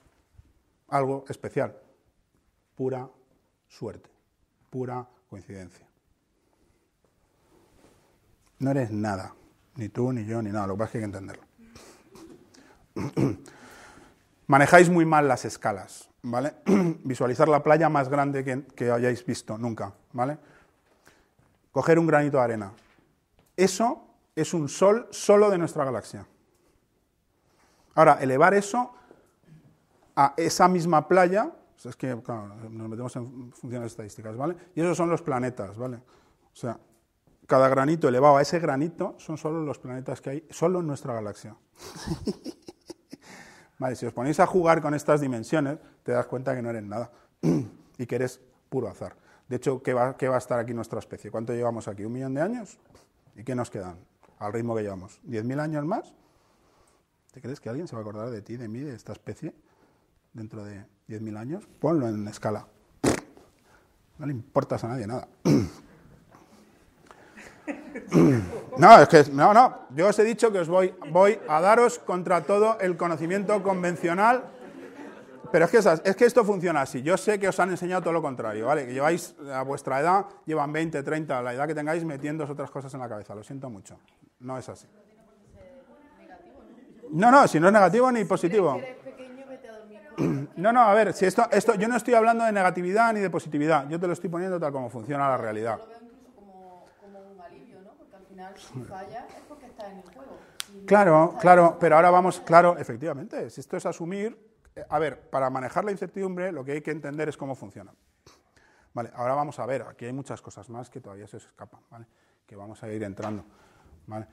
algo 0.89 1.25
especial. 1.29 1.77
Pura 2.77 3.09
suerte. 3.69 4.16
Pura 4.77 5.07
coincidencia. 5.31 5.87
No 8.59 8.73
eres 8.73 8.91
nada. 8.91 9.33
Ni 9.77 9.89
tú, 9.89 10.13
ni 10.13 10.27
yo, 10.27 10.43
ni 10.43 10.51
nada. 10.51 10.67
Lo 10.67 10.75
que 10.75 10.79
pasa 10.81 10.89
es 10.89 10.93
que 10.93 10.99
hay 10.99 11.01
que 11.01 11.17
entenderlo. 11.17 11.43
Manejáis 14.47 14.91
muy 14.91 15.07
mal 15.07 15.29
las 15.29 15.47
escalas, 15.47 16.11
¿vale? 16.21 16.57
Visualizar 17.05 17.49
la 17.49 17.63
playa 17.63 17.89
más 17.89 18.11
grande 18.11 18.45
que, 18.45 18.67
que 18.67 18.91
hayáis 18.91 19.25
visto 19.25 19.57
nunca, 19.57 19.95
¿vale? 20.13 20.37
Coger 21.73 21.99
un 21.99 22.07
granito 22.07 22.37
de 22.37 22.43
arena. 22.43 22.73
Eso 23.57 24.07
es 24.35 24.53
un 24.53 24.69
sol 24.69 25.09
solo 25.11 25.49
de 25.49 25.57
nuestra 25.57 25.87
galaxia. 25.87 26.27
Ahora, 27.95 28.19
elevar 28.21 28.53
eso 28.53 28.93
a 30.15 30.35
esa 30.37 30.69
misma 30.69 31.09
playa, 31.09 31.51
es 31.85 31.97
que 31.97 32.17
claro, 32.23 32.49
nos 32.71 32.89
metemos 32.89 33.15
en 33.17 33.53
funciones 33.53 33.93
estadísticas, 33.93 34.37
¿vale? 34.37 34.57
Y 34.75 34.81
esos 34.81 34.97
son 34.97 35.11
los 35.11 35.23
planetas, 35.23 35.77
¿vale? 35.77 35.97
O 35.97 36.57
sea, 36.57 36.79
cada 37.47 37.69
granito 37.69 38.09
elevado 38.09 38.39
a 38.39 38.43
ese 38.43 38.59
granito 38.59 39.15
son 39.19 39.37
solo 39.39 39.63
los 39.63 39.79
planetas 39.79 40.21
que 40.21 40.31
hay 40.31 40.47
solo 40.51 40.81
en 40.81 40.87
nuestra 40.87 41.15
galaxia. 41.15 41.57
Vale, 43.79 43.95
si 43.95 44.07
os 44.07 44.13
ponéis 44.13 44.41
a 44.41 44.47
jugar 44.47 44.81
con 44.81 44.95
estas 44.95 45.21
dimensiones, 45.21 45.79
te 46.03 46.13
das 46.13 46.27
cuenta 46.27 46.55
que 46.55 46.63
no 46.63 46.71
eres 46.71 46.83
nada 46.83 47.11
y 47.99 48.07
que 48.07 48.15
eres 48.15 48.41
puro 48.71 48.89
azar. 48.89 49.15
De 49.49 49.57
hecho, 49.57 49.83
¿qué 49.83 49.93
va, 49.93 50.17
qué 50.17 50.29
va 50.29 50.37
a 50.37 50.39
estar 50.39 50.59
aquí 50.59 50.73
nuestra 50.73 50.99
especie? 50.99 51.31
¿Cuánto 51.31 51.53
llevamos 51.53 51.87
aquí? 51.87 52.05
¿Un 52.05 52.13
millón 52.13 52.35
de 52.35 52.41
años? 52.41 52.79
¿Y 53.37 53.45
qué 53.45 53.55
nos 53.55 53.71
quedan 53.71 53.99
al 54.39 54.53
ritmo 54.53 54.75
que 54.75 54.83
llevamos? 54.83 55.21
¿10.000 55.25 55.61
años 55.61 55.85
más? 55.85 56.15
¿Te 57.33 57.43
crees 57.43 57.61
que 57.61 57.69
alguien 57.69 57.87
se 57.87 57.95
va 57.95 58.01
a 58.01 58.03
acordar 58.03 58.31
de 58.31 58.41
ti, 58.41 58.57
de 58.57 58.67
mí, 58.67 58.81
de 58.81 58.95
esta 58.95 59.13
especie 59.13 59.55
dentro 60.33 60.65
de 60.65 60.87
10.000 61.09 61.39
años? 61.39 61.69
Ponlo 61.81 62.09
en 62.09 62.27
escala. 62.29 62.67
No 64.19 64.27
le 64.27 64.33
importas 64.33 64.83
a 64.85 64.89
nadie 64.89 65.07
nada. 65.07 65.29
No, 68.79 69.01
es 69.01 69.09
que 69.09 69.25
no, 69.33 69.53
no. 69.55 69.87
Yo 69.91 70.09
os 70.09 70.19
he 70.19 70.25
dicho 70.25 70.53
que 70.53 70.61
os 70.61 70.69
voy, 70.69 70.95
voy 71.11 71.39
a 71.49 71.61
daros 71.61 71.99
contra 71.99 72.43
todo 72.43 72.79
el 72.79 72.97
conocimiento 72.97 73.61
convencional. 73.63 74.45
Pero 75.51 75.65
es 75.65 75.71
que, 75.71 75.79
es 75.79 76.17
que 76.17 76.25
esto 76.25 76.45
funciona 76.45 76.83
así. 76.83 77.03
Yo 77.03 77.17
sé 77.17 77.39
que 77.39 77.49
os 77.49 77.59
han 77.59 77.71
enseñado 77.71 78.03
todo 78.03 78.13
lo 78.13 78.23
contrario, 78.23 78.67
¿vale? 78.67 78.87
Que 78.87 78.93
lleváis 78.93 79.35
a 79.53 79.63
vuestra 79.63 80.01
edad, 80.01 80.27
llevan 80.45 80.73
20, 80.73 81.03
30, 81.03 81.43
la 81.43 81.55
edad 81.55 81.67
que 81.67 81.75
tengáis, 81.75 82.05
metiendo 82.05 82.45
otras 82.45 82.71
cosas 82.71 82.93
en 82.95 83.01
la 83.01 83.09
cabeza. 83.09 83.35
Lo 83.35 83.43
siento 83.43 83.71
mucho. 83.71 83.99
No 84.41 84.59
es 84.59 84.69
así. 84.69 84.87
No, 87.11 87.31
no, 87.31 87.47
si 87.47 87.61
no 87.61 87.69
es 87.69 87.73
negativo 87.73 88.11
ni 88.11 88.25
positivo. 88.25 88.75
eres 88.75 88.97
pequeño, 88.97 89.47
vete 89.49 89.69
a 89.69 89.79
dormir 89.79 90.01
con... 90.01 90.06
No, 90.57 90.73
no, 90.73 90.81
a 90.83 90.95
ver, 90.95 91.13
si 91.13 91.27
esto, 91.27 91.47
esto, 91.51 91.75
yo 91.75 91.89
no 91.89 91.97
estoy 91.97 92.15
hablando 92.15 92.45
de 92.45 92.53
negatividad 92.53 93.13
ni 93.13 93.21
de 93.21 93.31
positividad. 93.31 93.89
Yo 93.89 94.01
te 94.01 94.07
lo 94.07 94.13
estoy 94.13 94.31
poniendo 94.31 94.59
tal 94.59 94.73
como 94.73 94.89
funciona 94.89 95.29
la 95.29 95.37
realidad. 95.37 95.79
Lo 95.79 95.87
veo 95.87 95.99
incluso 96.03 96.35
como, 96.35 96.87
como 97.01 97.19
un 97.21 97.41
alivio, 97.41 97.81
¿no? 97.83 97.91
Porque 97.93 98.17
al 98.17 98.25
final, 98.25 98.55
si 98.57 98.81
falla, 98.85 99.27
es 99.29 99.43
porque 99.49 99.67
estás 99.67 99.91
en 99.91 99.99
el 99.99 100.05
juego. 100.05 100.39
Si 100.67 100.73
no 100.79 100.87
Claro, 100.87 101.37
claro, 101.41 101.77
pero 101.79 101.97
ahora 101.97 102.11
vamos, 102.11 102.41
claro, 102.41 102.77
efectivamente, 102.79 103.51
si 103.51 103.61
esto 103.61 103.77
es 103.77 103.87
asumir, 103.87 104.39
eh, 104.75 104.85
a 104.89 104.99
ver, 104.99 105.29
para 105.31 105.51
manejar 105.51 105.85
la 105.85 105.93
incertidumbre 105.93 106.53
lo 106.53 106.65
que 106.65 106.73
hay 106.73 106.81
que 106.81 106.91
entender 106.91 107.29
es 107.29 107.37
cómo 107.37 107.55
funciona. 107.55 107.93
Vale, 108.95 109.11
ahora 109.15 109.35
vamos 109.35 109.59
a 109.59 109.67
ver, 109.67 109.83
aquí 109.83 110.07
hay 110.07 110.13
muchas 110.13 110.41
cosas 110.41 110.71
más 110.71 110.89
que 110.89 111.01
todavía 111.01 111.27
se 111.27 111.37
os 111.37 111.47
escapan, 111.47 111.81
¿vale? 111.91 112.07
Que 112.47 112.57
vamos 112.57 112.83
a 112.83 112.89
ir 112.89 113.03
entrando, 113.03 113.45
¿vale? 114.07 114.27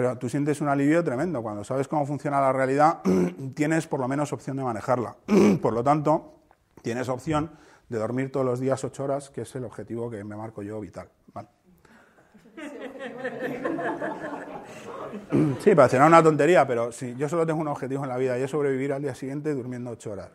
Pero 0.00 0.16
tú 0.16 0.30
sientes 0.30 0.62
un 0.62 0.68
alivio 0.68 1.04
tremendo, 1.04 1.42
cuando 1.42 1.62
sabes 1.62 1.86
cómo 1.86 2.06
funciona 2.06 2.40
la 2.40 2.54
realidad, 2.54 3.00
tienes 3.54 3.86
por 3.86 4.00
lo 4.00 4.08
menos 4.08 4.32
opción 4.32 4.56
de 4.56 4.64
manejarla. 4.64 5.14
por 5.60 5.74
lo 5.74 5.84
tanto, 5.84 6.36
tienes 6.80 7.10
opción 7.10 7.50
de 7.90 7.98
dormir 7.98 8.32
todos 8.32 8.46
los 8.46 8.60
días 8.60 8.82
ocho 8.82 9.04
horas, 9.04 9.28
que 9.28 9.42
es 9.42 9.54
el 9.56 9.64
objetivo 9.64 10.08
que 10.08 10.24
me 10.24 10.36
marco 10.36 10.62
yo 10.62 10.80
vital. 10.80 11.10
¿vale? 11.34 11.48
Sí, 15.60 15.74
parecerá 15.74 16.06
una 16.06 16.22
tontería, 16.22 16.66
pero 16.66 16.92
sí, 16.92 17.14
yo 17.18 17.28
solo 17.28 17.44
tengo 17.44 17.60
un 17.60 17.68
objetivo 17.68 18.04
en 18.04 18.08
la 18.08 18.16
vida 18.16 18.38
y 18.38 18.42
es 18.42 18.50
sobrevivir 18.50 18.92
al 18.94 19.02
día 19.02 19.14
siguiente 19.14 19.52
durmiendo 19.52 19.90
ocho 19.90 20.12
horas. 20.12 20.30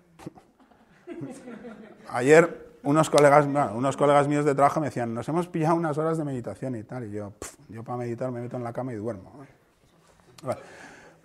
Ayer 2.09 2.65
unos 2.85 3.09
colegas, 3.09 3.47
unos 3.73 3.97
colegas 3.97 4.27
míos 4.27 4.45
de 4.45 4.53
trabajo 4.53 4.79
me 4.79 4.87
decían, 4.87 5.13
nos 5.13 5.27
hemos 5.27 5.47
pillado 5.47 5.75
unas 5.75 5.97
horas 5.97 6.17
de 6.17 6.23
meditación 6.23 6.75
y 6.75 6.83
tal, 6.83 7.05
y 7.05 7.11
yo, 7.11 7.31
pff, 7.31 7.55
yo 7.69 7.83
para 7.83 7.97
meditar 7.97 8.31
me 8.31 8.41
meto 8.41 8.57
en 8.57 8.63
la 8.63 8.71
cama 8.71 8.93
y 8.93 8.95
duermo. 8.95 9.33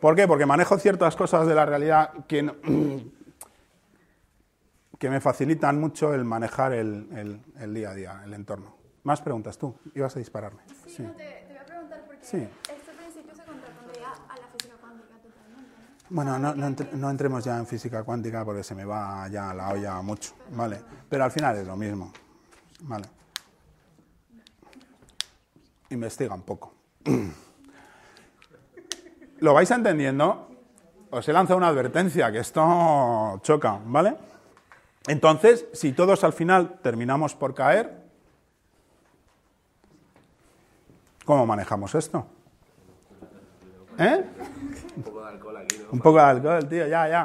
¿Por 0.01 0.17
qué? 0.17 0.27
Porque 0.27 0.47
manejo 0.47 0.79
ciertas 0.79 1.15
cosas 1.17 1.47
de 1.47 1.55
la 1.55 1.67
realidad 1.67 2.13
que, 2.27 2.43
no- 2.43 2.55
que 4.99 5.11
me 5.11 5.21
facilitan 5.21 5.79
mucho 5.81 6.15
el 6.15 6.25
manejar 6.25 6.73
el, 6.73 7.09
el- 7.17 7.41
el 7.59 7.75
día 7.75 7.91
a 7.91 7.95
día, 7.95 8.23
el 8.25 8.35
entorno. 8.35 8.77
Más 9.03 9.21
preguntas 9.23 9.57
tú, 9.59 9.75
ibas 9.95 10.15
a 10.17 10.19
dispararme. 10.19 10.61
Sí, 10.87 10.95
Sí. 10.97 11.03
no, 11.03 11.13
te, 11.13 11.25
te 11.25 11.47
voy 11.49 11.57
a 11.57 11.65
preguntar 11.67 12.03
porque 12.07 12.25
Sí. 12.25 12.37
este 12.37 12.93
principio 12.93 13.35
se 13.35 13.43
contrapondría 13.45 14.09
a 14.29 14.37
la 14.37 14.47
física 14.49 14.75
cuántica 14.81 15.15
totalmente. 15.17 15.77
¿no? 16.03 16.07
Bueno, 16.11 16.39
no, 16.39 16.55
no 16.55 16.67
entre- 16.67 16.93
no 16.93 17.11
entremos 17.11 17.45
ya 17.45 17.57
en 17.59 17.67
física 17.67 18.03
cuántica 18.05 18.45
porque 18.45 18.63
se 18.63 18.75
me 18.75 18.85
va 18.85 19.27
ya 19.29 19.55
la 19.55 19.71
olla 19.71 20.01
mucho, 20.03 20.35
¿vale? 20.53 20.81
Pero 21.09 21.25
al 21.25 21.31
final 21.31 21.57
es 21.57 21.67
lo 21.67 21.77
mismo, 21.77 22.13
¿vale? 22.83 23.07
Investiga 25.91 26.35
un 26.35 26.43
poco. 26.43 26.75
¿Lo 29.41 29.55
vais 29.55 29.71
entendiendo? 29.71 30.49
Os 31.11 31.29
he 31.29 31.33
lanzado 31.33 31.57
una 31.57 31.69
advertencia, 31.69 32.31
que 32.31 32.39
esto 32.39 33.41
choca, 33.43 33.81
¿vale? 33.87 34.17
Entonces, 35.07 35.67
si 35.73 35.93
todos 35.93 36.23
al 36.25 36.33
final 36.33 36.79
terminamos 36.83 37.35
por 37.35 37.55
caer, 37.55 37.91
¿cómo 41.25 41.47
manejamos 41.47 41.95
esto? 41.95 42.27
¿Eh? 43.99 44.25
Un 44.97 45.03
poco 45.03 45.23
de 45.23 45.29
alcohol 45.31 45.57
aquí, 45.57 45.79
¿no? 45.79 45.91
Un 45.91 45.99
poco 46.01 46.19
de 46.19 46.25
alcohol, 46.25 46.69
tío, 46.69 46.87
ya, 46.87 47.09
ya. 47.09 47.25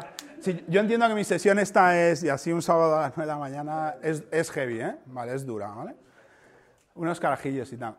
Yo 0.68 0.80
entiendo 0.80 1.08
que 1.08 1.16
mi 1.16 1.24
sesión 1.24 1.60
esta 1.60 2.00
es, 2.00 2.24
y 2.24 2.30
así 2.30 2.52
un 2.54 2.62
sábado 2.62 2.98
a 2.98 3.02
las 3.02 3.18
9 3.18 3.30
de 3.30 3.34
la 3.34 3.40
mañana, 3.40 3.96
es, 4.02 4.24
es 4.32 4.52
heavy, 4.52 4.80
¿eh? 4.80 4.96
Vale, 5.08 5.36
es 5.36 5.46
dura, 5.46 5.68
¿vale? 5.68 5.96
Unos 6.96 7.20
carajillos 7.20 7.72
y 7.74 7.78
tal. 7.78 7.96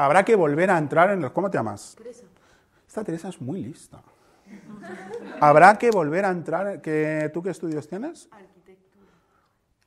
Habrá 0.00 0.24
que 0.24 0.34
volver 0.34 0.70
a 0.70 0.78
entrar 0.78 1.10
en 1.10 1.22
el... 1.22 1.30
¿Cómo 1.30 1.50
te 1.50 1.58
llamas? 1.58 1.94
Teresa. 1.94 2.24
Esta 2.88 3.04
Teresa 3.04 3.28
es 3.28 3.38
muy 3.38 3.62
lista. 3.62 4.00
Habrá 5.42 5.76
que 5.76 5.90
volver 5.90 6.24
a 6.24 6.30
entrar... 6.30 6.80
Que, 6.80 7.30
¿Tú 7.34 7.42
qué 7.42 7.50
estudios 7.50 7.86
tienes? 7.86 8.26
Arquitectura. 8.32 9.06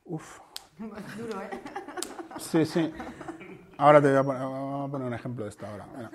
Uf. 0.06 0.40
Duro, 0.78 1.42
¿eh? 1.42 1.50
Sí, 2.38 2.64
sí. 2.64 2.94
Ahora 3.76 4.00
te 4.04 4.10
voy 4.10 4.18
a 4.18 4.24
poner, 4.24 4.42
vamos 4.44 4.88
a 4.88 4.92
poner 4.92 5.08
un 5.08 5.14
ejemplo 5.16 5.46
de 5.46 5.50
esto 5.50 5.66
ahora. 5.66 5.88
Bueno. 5.92 6.10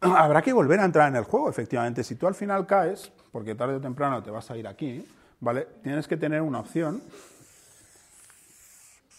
Habrá 0.00 0.40
que 0.40 0.54
volver 0.54 0.80
a 0.80 0.86
entrar 0.86 1.08
en 1.08 1.16
el 1.16 1.24
juego, 1.24 1.50
efectivamente. 1.50 2.02
Si 2.02 2.14
tú 2.14 2.26
al 2.26 2.34
final 2.34 2.66
caes, 2.66 3.12
porque 3.30 3.54
tarde 3.54 3.74
o 3.74 3.80
temprano 3.82 4.22
te 4.22 4.30
vas 4.30 4.50
a 4.50 4.56
ir 4.56 4.66
aquí, 4.66 5.06
¿vale? 5.40 5.68
Tienes 5.82 6.08
que 6.08 6.16
tener 6.16 6.40
una 6.40 6.60
opción 6.60 7.02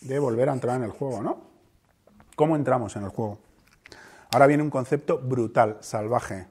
de 0.02 0.18
volver 0.18 0.50
a 0.50 0.54
entrar 0.54 0.78
en 0.78 0.86
el 0.86 0.92
juego, 0.92 1.22
¿no? 1.22 1.38
¿Cómo 2.36 2.56
entramos 2.56 2.96
en 2.96 3.04
el 3.04 3.10
juego? 3.10 3.38
Ahora 4.32 4.48
viene 4.48 4.64
un 4.64 4.70
concepto 4.70 5.18
brutal, 5.18 5.78
salvaje, 5.80 6.48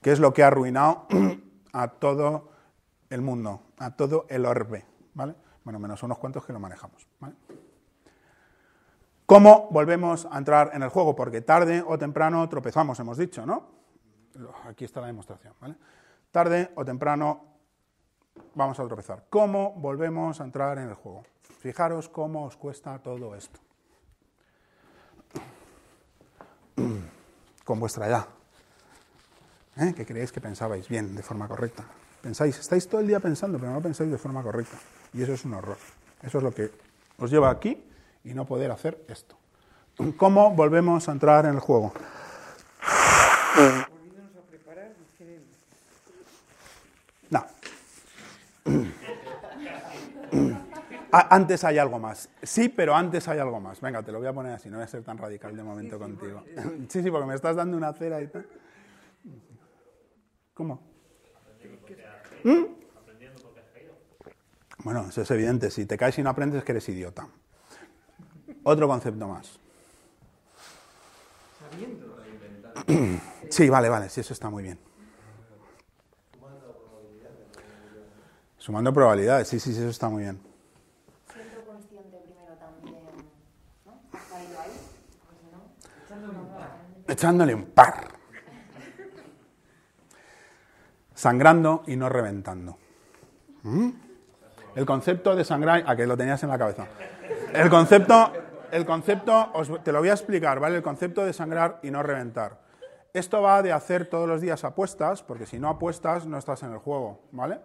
que 0.00 0.12
es 0.12 0.20
lo 0.20 0.32
que 0.32 0.42
ha 0.42 0.46
arruinado 0.46 1.06
a 1.72 1.88
todo 1.88 2.50
el 3.10 3.20
mundo, 3.20 3.62
a 3.78 3.94
todo 3.94 4.26
el 4.28 4.46
orbe, 4.46 4.86
¿vale? 5.12 5.34
Bueno, 5.64 5.78
menos 5.78 6.02
unos 6.02 6.18
cuantos 6.18 6.44
que 6.44 6.52
lo 6.52 6.60
manejamos. 6.60 7.06
¿Cómo 9.26 9.68
volvemos 9.70 10.26
a 10.30 10.38
entrar 10.38 10.70
en 10.74 10.82
el 10.82 10.90
juego? 10.90 11.14
Porque 11.16 11.40
tarde 11.40 11.82
o 11.86 11.98
temprano 11.98 12.46
tropezamos, 12.48 12.98
hemos 13.00 13.16
dicho, 13.16 13.46
¿no? 13.46 13.68
Aquí 14.66 14.84
está 14.84 15.00
la 15.00 15.06
demostración, 15.06 15.54
¿vale? 15.60 15.76
Tarde 16.30 16.70
o 16.74 16.84
temprano 16.84 17.44
vamos 18.54 18.78
a 18.80 18.86
tropezar. 18.86 19.24
¿Cómo 19.30 19.72
volvemos 19.76 20.40
a 20.40 20.44
entrar 20.44 20.78
en 20.78 20.88
el 20.88 20.94
juego? 20.94 21.22
Fijaros 21.40 22.08
cómo 22.08 22.44
os 22.44 22.56
cuesta 22.56 22.98
todo 22.98 23.34
esto. 23.34 23.63
Con 27.64 27.80
vuestra 27.80 28.06
edad. 28.06 28.26
¿Eh? 29.76 29.92
Que 29.96 30.04
creéis 30.06 30.30
que 30.32 30.40
pensabais 30.40 30.88
bien, 30.88 31.14
de 31.16 31.22
forma 31.22 31.48
correcta. 31.48 31.84
Pensáis, 32.22 32.58
estáis 32.58 32.88
todo 32.88 33.00
el 33.00 33.06
día 33.06 33.20
pensando, 33.20 33.58
pero 33.58 33.72
no 33.72 33.80
pensáis 33.82 34.10
de 34.10 34.18
forma 34.18 34.42
correcta. 34.42 34.76
Y 35.12 35.22
eso 35.22 35.32
es 35.32 35.44
un 35.44 35.54
horror. 35.54 35.76
Eso 36.22 36.38
es 36.38 36.44
lo 36.44 36.52
que 36.52 36.70
os 37.18 37.30
lleva 37.30 37.50
aquí 37.50 37.82
y 38.24 38.34
no 38.34 38.44
poder 38.46 38.70
hacer 38.70 39.04
esto. 39.08 39.36
¿Cómo 40.16 40.50
volvemos 40.54 41.08
a 41.08 41.12
entrar 41.12 41.46
en 41.46 41.54
el 41.54 41.60
juego? 41.60 41.92
No. 47.30 47.38
A- 47.38 47.50
Antes 51.30 51.62
hay 51.64 51.78
algo 51.78 51.98
más. 51.98 52.28
Sí, 52.42 52.68
pero 52.68 52.94
antes 52.94 53.28
hay 53.28 53.38
algo 53.38 53.60
más. 53.60 53.80
Venga, 53.80 54.02
te 54.02 54.10
lo 54.10 54.18
voy 54.18 54.26
a 54.26 54.32
poner 54.32 54.52
así, 54.52 54.68
no 54.68 54.76
voy 54.76 54.84
a 54.84 54.88
ser 54.88 55.02
tan 55.02 55.18
radical 55.18 55.56
de 55.56 55.62
momento 55.62 55.98
contigo. 55.98 56.42
Sí, 56.88 57.02
sí, 57.02 57.10
porque 57.10 57.26
me 57.26 57.34
estás 57.34 57.56
dando 57.56 57.76
una 57.76 57.92
cera 57.92 58.20
y 58.20 58.26
tal. 58.26 58.46
¿Cómo? 60.54 60.80
¿Mm? 62.42 62.64
Bueno, 64.78 65.06
eso 65.08 65.22
es 65.22 65.30
evidente. 65.30 65.70
Si 65.70 65.86
te 65.86 65.96
caes 65.96 66.18
y 66.18 66.22
no 66.22 66.30
aprendes, 66.30 66.58
es 66.58 66.64
que 66.64 66.72
eres 66.72 66.88
idiota. 66.88 67.26
Otro 68.64 68.88
concepto 68.88 69.28
más. 69.28 69.58
Sí, 73.50 73.68
vale, 73.68 73.88
vale, 73.88 74.08
sí, 74.08 74.20
eso 74.20 74.32
está 74.32 74.50
muy 74.50 74.64
bien. 74.64 74.78
Sumando 78.58 78.92
probabilidades, 78.92 79.46
sí, 79.46 79.60
sí, 79.60 79.72
sí, 79.72 79.78
eso 79.78 79.90
está 79.90 80.08
muy 80.08 80.22
bien. 80.22 80.40
Siendo 81.32 81.64
consciente 81.64 82.18
primero 82.24 82.54
también, 82.54 82.96
¿no? 83.84 83.92
¿Has 84.12 84.24
caído 84.24 84.60
ahí? 84.60 84.72
Pues 85.26 85.38
si 85.38 85.46
no, 85.52 86.04
echándole 86.04 86.38
un 86.38 86.48
par. 86.48 86.70
Echándole 87.08 87.54
un 87.54 87.64
par. 87.66 88.08
Sangrando 91.14 91.82
y 91.86 91.96
no 91.96 92.08
reventando. 92.08 92.78
¿Mm? 93.62 93.90
El 94.74 94.86
concepto 94.86 95.36
de 95.36 95.44
sangrar, 95.44 95.84
a 95.86 95.94
que 95.94 96.06
lo 96.06 96.16
tenías 96.16 96.42
en 96.42 96.48
la 96.48 96.58
cabeza. 96.58 96.86
El 97.52 97.70
concepto, 97.70 98.32
el 98.72 98.84
concepto, 98.84 99.50
os- 99.54 99.82
te 99.84 99.92
lo 99.92 100.00
voy 100.00 100.08
a 100.08 100.14
explicar, 100.14 100.58
¿vale? 100.58 100.76
El 100.76 100.82
concepto 100.82 101.24
de 101.24 101.32
sangrar 101.32 101.78
y 101.82 101.90
no 101.92 102.02
reventar. 102.02 102.60
Esto 103.12 103.40
va 103.42 103.62
de 103.62 103.70
hacer 103.72 104.06
todos 104.10 104.28
los 104.28 104.40
días 104.40 104.64
apuestas, 104.64 105.22
porque 105.22 105.46
si 105.46 105.60
no 105.60 105.68
apuestas 105.68 106.26
no 106.26 106.36
estás 106.36 106.64
en 106.64 106.72
el 106.72 106.78
juego, 106.78 107.20
¿vale? 107.30 107.60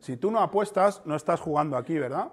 Si 0.00 0.18
tú 0.18 0.30
no 0.30 0.40
apuestas, 0.40 1.00
no 1.06 1.16
estás 1.16 1.40
jugando 1.40 1.78
aquí, 1.78 1.98
¿verdad? 1.98 2.28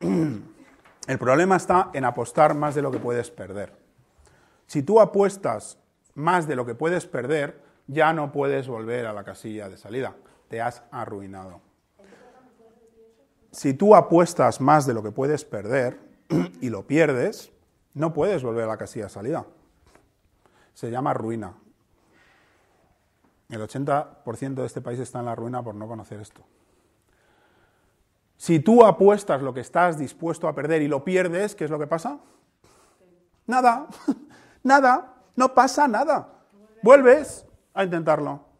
El 0.00 1.18
problema 1.18 1.56
está 1.56 1.90
en 1.92 2.04
apostar 2.04 2.54
más 2.54 2.74
de 2.74 2.82
lo 2.82 2.90
que 2.90 2.98
puedes 2.98 3.30
perder. 3.30 3.72
Si 4.72 4.82
tú 4.82 5.00
apuestas 5.00 5.78
más 6.14 6.48
de 6.48 6.56
lo 6.56 6.64
que 6.64 6.74
puedes 6.74 7.04
perder, 7.04 7.60
ya 7.88 8.14
no 8.14 8.32
puedes 8.32 8.68
volver 8.68 9.04
a 9.04 9.12
la 9.12 9.22
casilla 9.22 9.68
de 9.68 9.76
salida. 9.76 10.16
Te 10.48 10.62
has 10.62 10.82
arruinado. 10.90 11.60
Si 13.50 13.74
tú 13.74 13.94
apuestas 13.94 14.62
más 14.62 14.86
de 14.86 14.94
lo 14.94 15.02
que 15.02 15.10
puedes 15.10 15.44
perder 15.44 16.00
y 16.62 16.70
lo 16.70 16.86
pierdes, 16.86 17.52
no 17.92 18.14
puedes 18.14 18.42
volver 18.42 18.64
a 18.64 18.68
la 18.68 18.78
casilla 18.78 19.04
de 19.04 19.10
salida. 19.10 19.44
Se 20.72 20.90
llama 20.90 21.12
ruina. 21.12 21.52
El 23.50 23.60
80% 23.60 24.54
de 24.54 24.64
este 24.64 24.80
país 24.80 25.00
está 25.00 25.18
en 25.18 25.26
la 25.26 25.34
ruina 25.34 25.62
por 25.62 25.74
no 25.74 25.86
conocer 25.86 26.18
esto. 26.18 26.40
Si 28.38 28.58
tú 28.58 28.86
apuestas 28.86 29.42
lo 29.42 29.52
que 29.52 29.60
estás 29.60 29.98
dispuesto 29.98 30.48
a 30.48 30.54
perder 30.54 30.80
y 30.80 30.88
lo 30.88 31.04
pierdes, 31.04 31.54
¿qué 31.54 31.66
es 31.66 31.70
lo 31.70 31.78
que 31.78 31.86
pasa? 31.86 32.20
Nada, 33.46 33.86
nada, 34.62 35.14
no 35.36 35.54
pasa 35.54 35.88
nada. 35.88 36.28
Vuelves 36.82 37.46
a 37.74 37.84
intentarlo. 37.84 38.52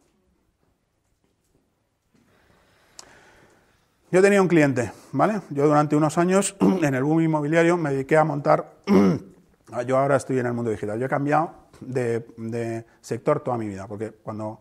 Yo 4.11 4.21
tenía 4.21 4.43
un 4.43 4.49
cliente, 4.49 4.93
¿vale? 5.13 5.41
Yo 5.49 5.67
durante 5.67 5.97
unos 5.97 6.19
años 6.19 6.55
en 6.61 6.95
el 6.95 7.03
boom 7.03 7.23
inmobiliario 7.23 7.79
me 7.79 7.93
dediqué 7.93 8.19
a 8.19 8.25
montar, 8.25 8.75
yo 9.87 9.99
ahora 9.99 10.17
estoy 10.17 10.39
en 10.39 10.47
el 10.47 10.53
mundo 10.53 10.71
digital, 10.71 10.99
yo 10.99 11.07
he 11.07 11.09
cambiado 11.09 11.63
de, 11.81 12.85
sector 13.01 13.41
toda 13.41 13.57
mi 13.57 13.67
vida, 13.67 13.87
porque 13.89 14.11
cuando 14.11 14.61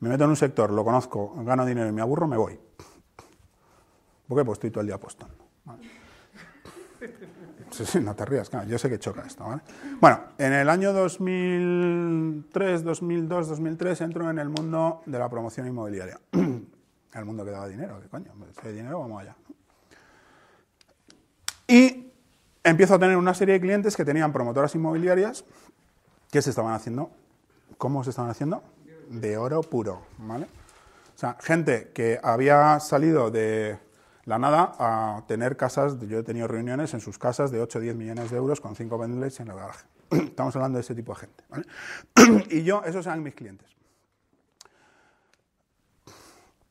me 0.00 0.08
meto 0.08 0.24
en 0.24 0.30
un 0.30 0.36
sector, 0.36 0.70
lo 0.70 0.84
conozco, 0.84 1.34
gano 1.44 1.64
dinero 1.64 1.88
y 1.88 1.92
me 1.92 2.02
aburro, 2.02 2.26
me 2.26 2.36
voy. 2.36 2.58
¿Por 4.26 4.38
qué? 4.38 4.44
Pues 4.44 4.56
estoy 4.56 4.70
todo 4.70 4.80
el 4.80 4.88
día 4.88 4.96
apostando. 4.96 5.34
Sí, 7.70 7.86
sí, 7.86 8.00
no 8.00 8.14
te 8.16 8.24
rías, 8.24 8.50
claro, 8.50 8.68
yo 8.68 8.78
sé 8.78 8.88
que 8.88 8.98
choca 8.98 9.22
esto. 9.22 9.44
¿vale? 9.44 9.62
Bueno, 10.00 10.20
en 10.38 10.52
el 10.52 10.68
año 10.68 10.92
2003, 10.92 12.82
2002, 12.82 13.48
2003 13.48 14.00
entro 14.00 14.28
en 14.28 14.38
el 14.38 14.48
mundo 14.48 15.02
de 15.06 15.18
la 15.18 15.28
promoción 15.28 15.66
inmobiliaria. 15.66 16.18
el 16.32 17.24
mundo 17.24 17.44
que 17.44 17.50
daba 17.50 17.68
dinero, 17.68 18.00
que 18.00 18.08
coño, 18.08 18.32
si 18.60 18.68
hay 18.68 18.74
dinero, 18.74 19.00
vamos 19.00 19.22
allá. 19.22 19.36
Y 21.68 22.12
empiezo 22.64 22.94
a 22.94 22.98
tener 22.98 23.16
una 23.16 23.34
serie 23.34 23.54
de 23.54 23.60
clientes 23.60 23.96
que 23.96 24.04
tenían 24.04 24.32
promotoras 24.32 24.74
inmobiliarias 24.74 25.44
que 26.30 26.42
se 26.42 26.50
estaban 26.50 26.74
haciendo, 26.74 27.10
¿cómo 27.78 28.04
se 28.04 28.10
estaban 28.10 28.30
haciendo? 28.30 28.62
De 29.08 29.36
oro 29.36 29.60
puro, 29.62 30.02
¿vale? 30.18 30.46
O 31.14 31.18
sea, 31.18 31.36
gente 31.40 31.90
que 31.92 32.18
había 32.22 32.80
salido 32.80 33.30
de 33.30 33.78
la 34.30 34.38
nada 34.38 34.76
a 34.78 35.24
tener 35.26 35.56
casas, 35.56 35.98
yo 36.06 36.20
he 36.20 36.22
tenido 36.22 36.46
reuniones 36.46 36.94
en 36.94 37.00
sus 37.00 37.18
casas 37.18 37.50
de 37.50 37.60
8 37.60 37.78
o 37.78 37.82
10 37.82 37.96
millones 37.96 38.30
de 38.30 38.36
euros 38.36 38.60
con 38.60 38.76
5 38.76 38.96
Bentleys 38.96 39.40
en 39.40 39.48
el 39.48 39.56
garaje. 39.56 39.84
Estamos 40.10 40.54
hablando 40.54 40.76
de 40.76 40.82
ese 40.82 40.94
tipo 40.94 41.12
de 41.14 41.18
gente. 41.18 41.44
Y 42.56 42.62
yo, 42.62 42.84
esos 42.84 43.04
eran 43.06 43.24
mis 43.24 43.34
clientes. 43.34 43.66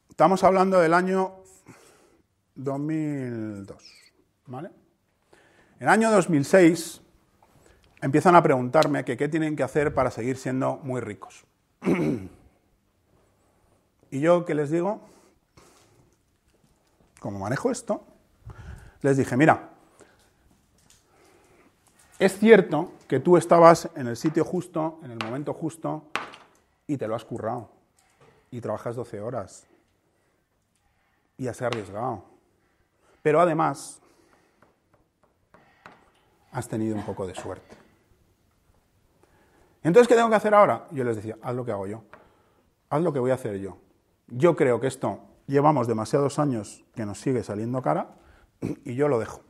Estamos 0.10 0.42
hablando 0.46 0.80
del 0.80 0.94
año 0.94 1.34
2002, 2.56 3.84
¿vale? 4.46 4.70
En 5.82 5.84
el 5.84 5.90
año 5.90 6.12
2006 6.12 7.02
empiezan 8.02 8.36
a 8.36 8.42
preguntarme 8.42 9.04
que 9.04 9.18
qué 9.18 9.28
tienen 9.28 9.58
que 9.58 9.64
hacer 9.64 9.94
para 9.94 10.12
seguir 10.12 10.38
siendo 10.38 10.78
muy 10.78 11.02
ricos. 11.02 11.46
y 14.12 14.22
yo, 14.22 14.46
¿qué 14.46 14.56
les 14.56 14.70
digo? 14.70 15.02
Como 17.20 17.40
manejo 17.40 17.72
esto, 17.72 18.04
les 19.02 19.18
dije, 19.18 19.36
mira, 19.36 19.70
es 22.18 22.38
cierto 22.38 22.92
que 23.08 23.20
tú 23.20 23.38
estabas 23.38 23.90
en 23.96 24.08
el 24.08 24.18
sitio 24.18 24.44
justo, 24.44 25.00
en 25.04 25.12
el 25.12 25.20
momento 25.24 25.54
justo, 25.54 26.04
y 26.86 26.98
te 26.98 27.08
lo 27.08 27.16
has 27.16 27.24
currado. 27.24 27.70
Y 28.52 28.62
trabajas 28.62 28.96
12 28.96 29.22
horas. 29.22 29.68
Y 31.38 31.48
has 31.48 31.62
arriesgado. 31.62 32.24
Pero 33.22 33.40
además, 33.40 34.02
has 36.52 36.68
tenido 36.68 36.96
un 36.96 37.04
poco 37.04 37.26
de 37.26 37.36
suerte. 37.36 37.78
Entonces, 39.84 40.08
¿qué 40.08 40.16
tengo 40.16 40.30
que 40.30 40.36
hacer 40.36 40.54
ahora? 40.54 40.88
Yo 40.92 41.04
les 41.04 41.16
decía, 41.16 41.38
haz 41.42 41.56
lo 41.56 41.64
que 41.64 41.72
hago 41.72 41.88
yo. 41.88 42.04
Haz 42.90 43.02
lo 43.02 43.14
que 43.14 43.20
voy 43.20 43.32
a 43.32 43.36
hacer 43.36 43.58
yo. 43.60 43.78
Yo 44.28 44.56
creo 44.56 44.80
que 44.80 44.88
esto 44.88 45.20
llevamos 45.50 45.88
demasiados 45.88 46.40
años 46.40 46.86
que 46.96 47.06
nos 47.06 47.20
sigue 47.20 47.44
saliendo 47.44 47.82
cara 47.82 48.12
y 48.86 48.94
yo 48.96 49.08
lo 49.08 49.20
dejo. 49.20 49.42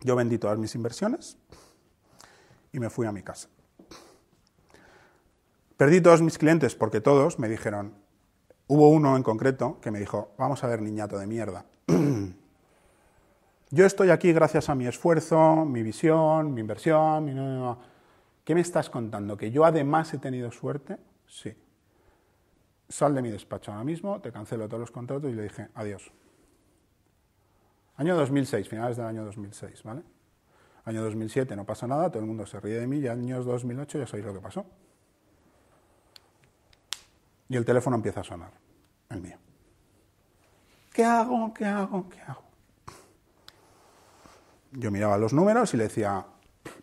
Yo 0.00 0.14
vendí 0.14 0.38
todas 0.38 0.58
mis 0.58 0.74
inversiones 0.74 1.36
y 2.72 2.78
me 2.78 2.90
fui 2.90 3.06
a 3.06 3.12
mi 3.12 3.22
casa. 3.22 3.48
Perdí 5.76 6.00
todos 6.00 6.22
mis 6.22 6.38
clientes 6.38 6.74
porque 6.74 7.00
todos 7.00 7.38
me 7.38 7.48
dijeron, 7.48 7.94
hubo 8.68 8.88
uno 8.88 9.16
en 9.16 9.22
concreto 9.22 9.78
que 9.80 9.90
me 9.90 9.98
dijo, 9.98 10.32
vamos 10.38 10.62
a 10.62 10.68
ver 10.68 10.80
niñato 10.80 11.18
de 11.18 11.26
mierda. 11.26 11.66
Yo 13.70 13.84
estoy 13.84 14.10
aquí 14.10 14.32
gracias 14.32 14.68
a 14.68 14.76
mi 14.76 14.86
esfuerzo, 14.86 15.64
mi 15.64 15.82
visión, 15.82 16.54
mi 16.54 16.60
inversión, 16.60 17.24
mi... 17.24 17.76
¿Qué 18.44 18.54
me 18.54 18.60
estás 18.60 18.88
contando? 18.88 19.36
¿Que 19.36 19.50
yo 19.50 19.64
además 19.64 20.14
he 20.14 20.18
tenido 20.18 20.52
suerte? 20.52 20.98
Sí. 21.26 21.52
Sal 22.88 23.14
de 23.14 23.22
mi 23.22 23.30
despacho 23.30 23.72
ahora 23.72 23.84
mismo, 23.84 24.20
te 24.20 24.30
cancelo 24.30 24.68
todos 24.68 24.80
los 24.80 24.90
contratos 24.90 25.30
y 25.30 25.34
le 25.34 25.42
dije 25.42 25.68
adiós. 25.74 26.12
Año 27.96 28.14
2006, 28.16 28.68
finales 28.68 28.96
del 28.96 29.06
año 29.06 29.24
2006, 29.24 29.82
¿vale? 29.82 30.02
Año 30.84 31.02
2007 31.02 31.56
no 31.56 31.64
pasa 31.64 31.86
nada, 31.86 32.10
todo 32.10 32.20
el 32.20 32.26
mundo 32.26 32.46
se 32.46 32.60
ríe 32.60 32.78
de 32.78 32.86
mí 32.86 32.98
y 32.98 33.08
años 33.08 33.44
2008 33.44 33.98
ya 33.98 34.06
sabéis 34.06 34.26
lo 34.26 34.34
que 34.34 34.40
pasó. 34.40 34.66
Y 37.48 37.56
el 37.56 37.64
teléfono 37.64 37.96
empieza 37.96 38.20
a 38.20 38.24
sonar, 38.24 38.52
el 39.08 39.20
mío. 39.20 39.36
¿Qué 40.92 41.04
hago? 41.04 41.52
¿Qué 41.52 41.64
hago? 41.64 42.08
¿Qué 42.08 42.20
hago? 42.20 42.42
Yo 44.72 44.90
miraba 44.90 45.16
los 45.16 45.32
números 45.32 45.72
y 45.74 45.76
le 45.76 45.84
decía, 45.84 46.26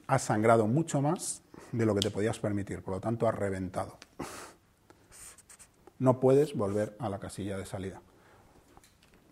has 0.07 0.21
sangrado 0.21 0.67
mucho 0.67 1.01
más 1.01 1.43
de 1.71 1.85
lo 1.85 1.93
que 1.95 2.01
te 2.01 2.11
podías 2.11 2.39
permitir, 2.39 2.81
por 2.81 2.95
lo 2.95 2.99
tanto 2.99 3.27
has 3.27 3.35
reventado. 3.35 3.97
No 5.99 6.19
puedes 6.19 6.55
volver 6.55 6.95
a 6.99 7.09
la 7.09 7.19
casilla 7.19 7.57
de 7.57 7.65
salida. 7.65 8.01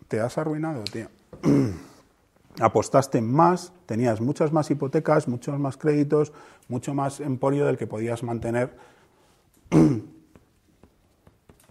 Te 0.08 0.20
has 0.20 0.38
arruinado, 0.38 0.84
tío. 0.84 1.08
Apostaste 2.60 3.20
más, 3.20 3.72
tenías 3.86 4.20
muchas 4.20 4.52
más 4.52 4.70
hipotecas, 4.70 5.26
muchos 5.26 5.58
más 5.58 5.76
créditos, 5.76 6.32
mucho 6.68 6.94
más 6.94 7.20
emporio 7.20 7.66
del 7.66 7.78
que 7.78 7.86
podías 7.86 8.22
mantener. 8.22 8.76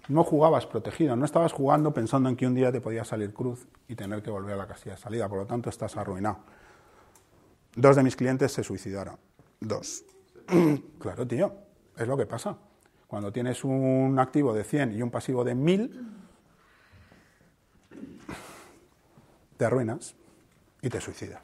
No 0.07 0.25
jugabas 0.25 0.65
protegido, 0.65 1.15
no 1.15 1.23
estabas 1.23 1.53
jugando 1.53 1.93
pensando 1.93 2.27
en 2.27 2.35
que 2.35 2.45
un 2.45 2.53
día 2.53 2.69
te 2.69 2.81
podía 2.81 3.05
salir 3.05 3.33
cruz 3.33 3.65
y 3.87 3.95
tener 3.95 4.21
que 4.21 4.29
volver 4.29 4.55
a 4.55 4.57
la 4.57 4.67
casilla 4.67 4.95
de 4.95 5.01
salida, 5.01 5.29
por 5.29 5.37
lo 5.37 5.45
tanto 5.45 5.69
estás 5.69 5.95
arruinado. 5.95 6.39
Dos 7.75 7.95
de 7.95 8.03
mis 8.03 8.17
clientes 8.17 8.51
se 8.51 8.61
suicidaron. 8.61 9.15
Dos. 9.61 10.03
claro, 10.99 11.25
tío, 11.25 11.53
es 11.95 12.07
lo 12.07 12.17
que 12.17 12.25
pasa. 12.25 12.57
Cuando 13.11 13.33
tienes 13.33 13.65
un 13.65 14.15
activo 14.19 14.53
de 14.53 14.63
100 14.63 14.93
y 14.93 15.01
un 15.01 15.11
pasivo 15.11 15.43
de 15.43 15.53
1000, 15.53 16.01
te 19.57 19.65
arruinas 19.65 20.15
y 20.81 20.87
te 20.87 21.01
suicidas. 21.01 21.41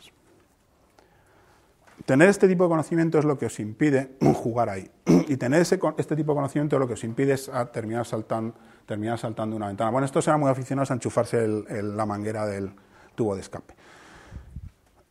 Tener 2.06 2.30
este 2.30 2.47
tipo 2.47 2.63
de 2.63 2.69
conocimiento 2.69 3.19
es 3.19 3.25
lo 3.25 3.38
que 3.38 3.47
os 3.47 3.60
impide 3.60 4.15
jugar 4.34 4.69
ahí. 4.69 4.89
Y 5.27 5.36
tener 5.36 5.60
ese, 5.60 5.77
este 5.97 6.15
tipo 6.15 6.32
de 6.32 6.36
conocimiento 6.38 6.77
es 6.77 6.80
lo 6.80 6.88
que 6.88 6.93
os 6.93 7.03
impide 7.03 7.34
es 7.34 7.51
terminar, 7.73 8.06
saltando, 8.06 8.56
terminar 8.86 9.19
saltando 9.19 9.58
una 9.58 9.67
ventana. 9.67 9.91
Bueno, 9.91 10.06
estos 10.06 10.25
eran 10.25 10.39
muy 10.39 10.49
aficionados 10.49 10.89
a 10.91 10.93
enchufarse 10.93 11.45
la 11.45 12.06
manguera 12.06 12.45
del 12.45 12.71
tubo 13.13 13.36
de 13.36 13.41
escape. 13.41 13.73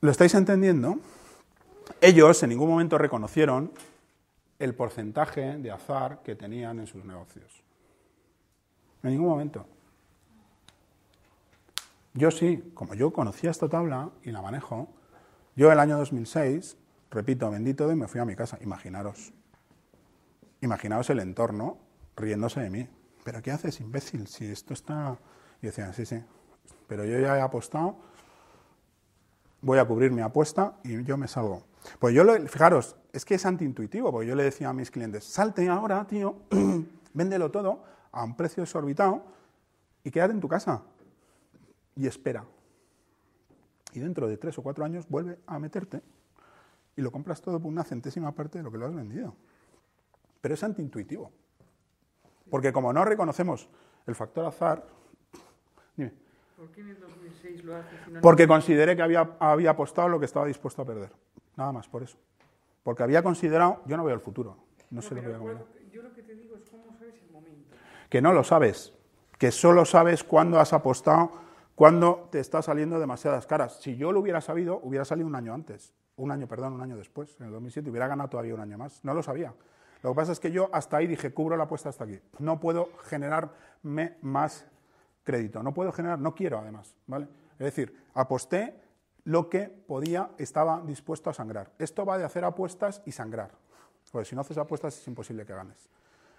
¿Lo 0.00 0.10
estáis 0.10 0.32
entendiendo? 0.34 1.00
Ellos 2.00 2.42
en 2.42 2.48
ningún 2.48 2.70
momento 2.70 2.96
reconocieron 2.96 3.72
el 4.58 4.74
porcentaje 4.74 5.58
de 5.58 5.70
azar 5.70 6.22
que 6.22 6.34
tenían 6.34 6.78
en 6.78 6.86
sus 6.86 7.04
negocios. 7.04 7.62
En 9.02 9.10
ningún 9.10 9.28
momento. 9.28 9.66
Yo 12.14 12.30
sí, 12.30 12.70
como 12.74 12.94
yo 12.94 13.12
conocía 13.12 13.50
esta 13.50 13.68
tabla 13.68 14.10
y 14.22 14.30
la 14.30 14.40
manejo, 14.40 14.88
yo 15.54 15.70
el 15.70 15.78
año 15.78 15.98
2006, 15.98 16.76
repito, 17.10 17.50
vendí 17.50 17.74
todo 17.74 17.92
y 17.92 17.96
me 17.96 18.08
fui 18.08 18.20
a 18.20 18.24
mi 18.24 18.34
casa. 18.34 18.58
Imaginaros. 18.62 19.32
Imaginaos 20.62 21.10
el 21.10 21.20
entorno 21.20 21.78
riéndose 22.16 22.60
de 22.60 22.70
mí. 22.70 22.88
¿Pero 23.24 23.42
qué 23.42 23.50
haces, 23.50 23.80
imbécil? 23.80 24.26
Si 24.26 24.46
esto 24.46 24.72
está... 24.72 25.18
Y 25.60 25.66
decían, 25.66 25.92
sí, 25.92 26.06
sí. 26.06 26.22
Pero 26.86 27.04
yo 27.04 27.18
ya 27.18 27.36
he 27.36 27.40
apostado, 27.40 27.96
voy 29.60 29.78
a 29.78 29.84
cubrir 29.84 30.10
mi 30.12 30.22
apuesta 30.22 30.78
y 30.84 31.02
yo 31.04 31.16
me 31.16 31.28
salgo. 31.28 31.64
Pues 31.98 32.14
yo, 32.14 32.24
lo, 32.24 32.34
fijaros, 32.46 32.96
es 33.16 33.24
que 33.24 33.36
es 33.36 33.46
antiintuitivo, 33.46 34.12
porque 34.12 34.28
yo 34.28 34.34
le 34.34 34.42
decía 34.42 34.68
a 34.68 34.74
mis 34.74 34.90
clientes, 34.90 35.24
salte 35.24 35.66
ahora, 35.70 36.06
tío, 36.06 36.36
véndelo 37.14 37.50
todo 37.50 37.82
a 38.12 38.22
un 38.22 38.36
precio 38.36 38.62
exorbitado 38.62 39.22
y 40.04 40.10
quédate 40.10 40.34
en 40.34 40.40
tu 40.40 40.48
casa 40.48 40.82
y 41.94 42.06
espera. 42.06 42.44
Y 43.94 44.00
dentro 44.00 44.28
de 44.28 44.36
tres 44.36 44.58
o 44.58 44.62
cuatro 44.62 44.84
años 44.84 45.08
vuelve 45.08 45.38
a 45.46 45.58
meterte 45.58 46.02
y 46.94 47.00
lo 47.00 47.10
compras 47.10 47.40
todo 47.40 47.58
por 47.58 47.72
una 47.72 47.84
centésima 47.84 48.32
parte 48.32 48.58
de 48.58 48.64
lo 48.64 48.70
que 48.70 48.76
lo 48.76 48.84
has 48.84 48.94
vendido. 48.94 49.34
Pero 50.42 50.52
es 50.52 50.62
antiintuitivo. 50.62 51.32
Porque 52.50 52.70
como 52.70 52.92
no 52.92 53.02
reconocemos 53.02 53.66
el 54.06 54.14
factor 54.14 54.44
azar, 54.44 54.86
dime. 55.96 56.12
¿Por 56.54 56.70
qué 56.70 56.82
en 56.82 56.90
el 56.90 57.00
2006 57.00 57.64
lo 57.64 57.76
haces? 57.76 57.98
Porque 58.20 58.46
consideré 58.46 58.94
que 58.94 59.00
había, 59.00 59.36
había 59.40 59.70
apostado 59.70 60.10
lo 60.10 60.20
que 60.20 60.26
estaba 60.26 60.44
dispuesto 60.44 60.82
a 60.82 60.84
perder. 60.84 61.12
Nada 61.56 61.72
más, 61.72 61.88
por 61.88 62.02
eso. 62.02 62.18
Porque 62.86 63.02
había 63.02 63.20
considerado, 63.20 63.82
yo 63.86 63.96
no 63.96 64.04
veo 64.04 64.14
el 64.14 64.20
futuro, 64.20 64.58
no, 64.90 65.02
sé 65.02 65.16
lo 65.16 65.20
que 65.20 65.36
voy 65.36 65.56
a. 65.56 65.90
Yo 65.90 66.02
lo 66.02 66.12
que 66.12 66.22
te 66.22 66.36
digo 66.36 66.54
es 66.54 66.70
cómo 66.70 66.84
sabes 66.96 67.20
el 67.20 67.32
momento. 67.32 67.74
Que 68.08 68.22
no 68.22 68.32
lo 68.32 68.44
sabes, 68.44 68.92
que 69.38 69.50
solo 69.50 69.84
sabes 69.84 70.22
cuándo 70.22 70.60
has 70.60 70.72
apostado, 70.72 71.32
cuándo 71.74 72.28
te 72.30 72.38
está 72.38 72.62
saliendo 72.62 73.00
demasiadas 73.00 73.44
caras. 73.44 73.80
Si 73.80 73.96
yo 73.96 74.12
lo 74.12 74.20
hubiera 74.20 74.40
sabido, 74.40 74.78
hubiera 74.84 75.04
salido 75.04 75.26
un 75.26 75.34
año 75.34 75.52
antes, 75.52 75.94
un 76.14 76.30
año, 76.30 76.46
perdón, 76.46 76.74
un 76.74 76.80
año 76.80 76.96
después, 76.96 77.36
en 77.40 77.46
el 77.46 77.52
2007, 77.54 77.90
hubiera 77.90 78.06
ganado 78.06 78.30
todavía 78.30 78.54
un 78.54 78.60
año 78.60 78.78
más. 78.78 79.04
No 79.04 79.14
lo 79.14 79.22
sabía. 79.24 79.52
Lo 80.04 80.10
que 80.10 80.14
pasa 80.14 80.30
es 80.30 80.38
que 80.38 80.52
yo 80.52 80.70
hasta 80.72 80.98
ahí 80.98 81.08
dije, 81.08 81.34
cubro 81.34 81.56
la 81.56 81.64
apuesta 81.64 81.88
hasta 81.88 82.04
aquí. 82.04 82.20
No 82.38 82.60
puedo 82.60 82.90
generarme 83.02 84.16
más 84.22 84.64
crédito, 85.24 85.60
no 85.60 85.74
puedo 85.74 85.90
generar, 85.90 86.20
no 86.20 86.36
quiero 86.36 86.60
además, 86.60 86.94
¿vale? 87.08 87.26
Es 87.58 87.64
decir, 87.64 88.00
aposté 88.14 88.85
lo 89.26 89.50
que 89.50 89.68
podía, 89.68 90.30
estaba 90.38 90.80
dispuesto 90.86 91.30
a 91.30 91.34
sangrar. 91.34 91.72
Esto 91.80 92.06
va 92.06 92.16
de 92.16 92.24
hacer 92.24 92.44
apuestas 92.44 93.02
y 93.04 93.12
sangrar. 93.12 93.50
Porque 94.12 94.28
si 94.28 94.36
no 94.36 94.42
haces 94.42 94.56
apuestas 94.56 94.96
es 94.96 95.06
imposible 95.08 95.44
que 95.44 95.52
ganes. 95.52 95.90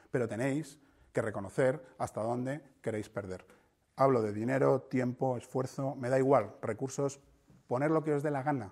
Pero 0.10 0.26
tenéis 0.26 0.80
que 1.12 1.22
reconocer 1.22 1.86
hasta 1.98 2.24
dónde 2.24 2.62
queréis 2.82 3.10
perder. 3.10 3.46
Hablo 3.98 4.22
de 4.22 4.32
dinero, 4.32 4.84
tiempo, 4.84 5.36
esfuerzo, 5.36 5.96
me 5.96 6.10
da 6.10 6.18
igual, 6.18 6.56
recursos, 6.62 7.20
poner 7.68 7.92
lo 7.92 8.06
que 8.06 8.14
os 8.14 8.24
dé 8.24 8.32
la 8.32 8.42
gana. 8.42 8.72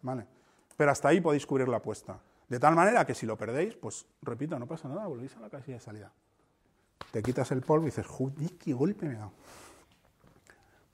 ¿Vale? 0.00 0.26
Pero 0.74 0.90
hasta 0.90 1.08
ahí 1.08 1.20
podéis 1.20 1.44
cubrir 1.44 1.68
la 1.68 1.76
apuesta. 1.76 2.18
De 2.48 2.58
tal 2.58 2.74
manera 2.74 3.04
que 3.04 3.14
si 3.14 3.26
lo 3.26 3.36
perdéis, 3.36 3.76
pues 3.76 4.06
repito, 4.22 4.58
no 4.58 4.66
pasa 4.66 4.88
nada, 4.88 5.06
volvéis 5.06 5.36
a 5.36 5.40
la 5.40 5.50
casilla 5.50 5.76
de 5.76 5.82
salida. 5.82 6.10
Te 7.10 7.22
quitas 7.22 7.52
el 7.52 7.60
polvo 7.60 7.84
y 7.84 7.90
dices, 7.90 8.06
joder, 8.06 8.56
qué 8.56 8.72
golpe 8.72 9.06
me 9.06 9.16
da. 9.16 9.30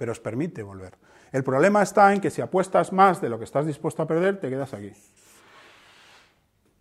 Pero 0.03 0.11
os 0.11 0.19
permite 0.19 0.65
volver. 0.65 0.99
El 1.31 1.45
problema 1.45 1.81
está 1.81 2.13
en 2.13 2.21
que 2.21 2.29
si 2.29 2.43
apuestas 2.43 2.93
más 2.93 3.21
de 3.21 3.29
lo 3.29 3.39
que 3.39 3.45
estás 3.45 3.65
dispuesto 3.65 4.03
a 4.03 4.07
perder, 4.09 4.41
te 4.41 4.51
quedas 4.51 4.75
aquí. 4.75 4.91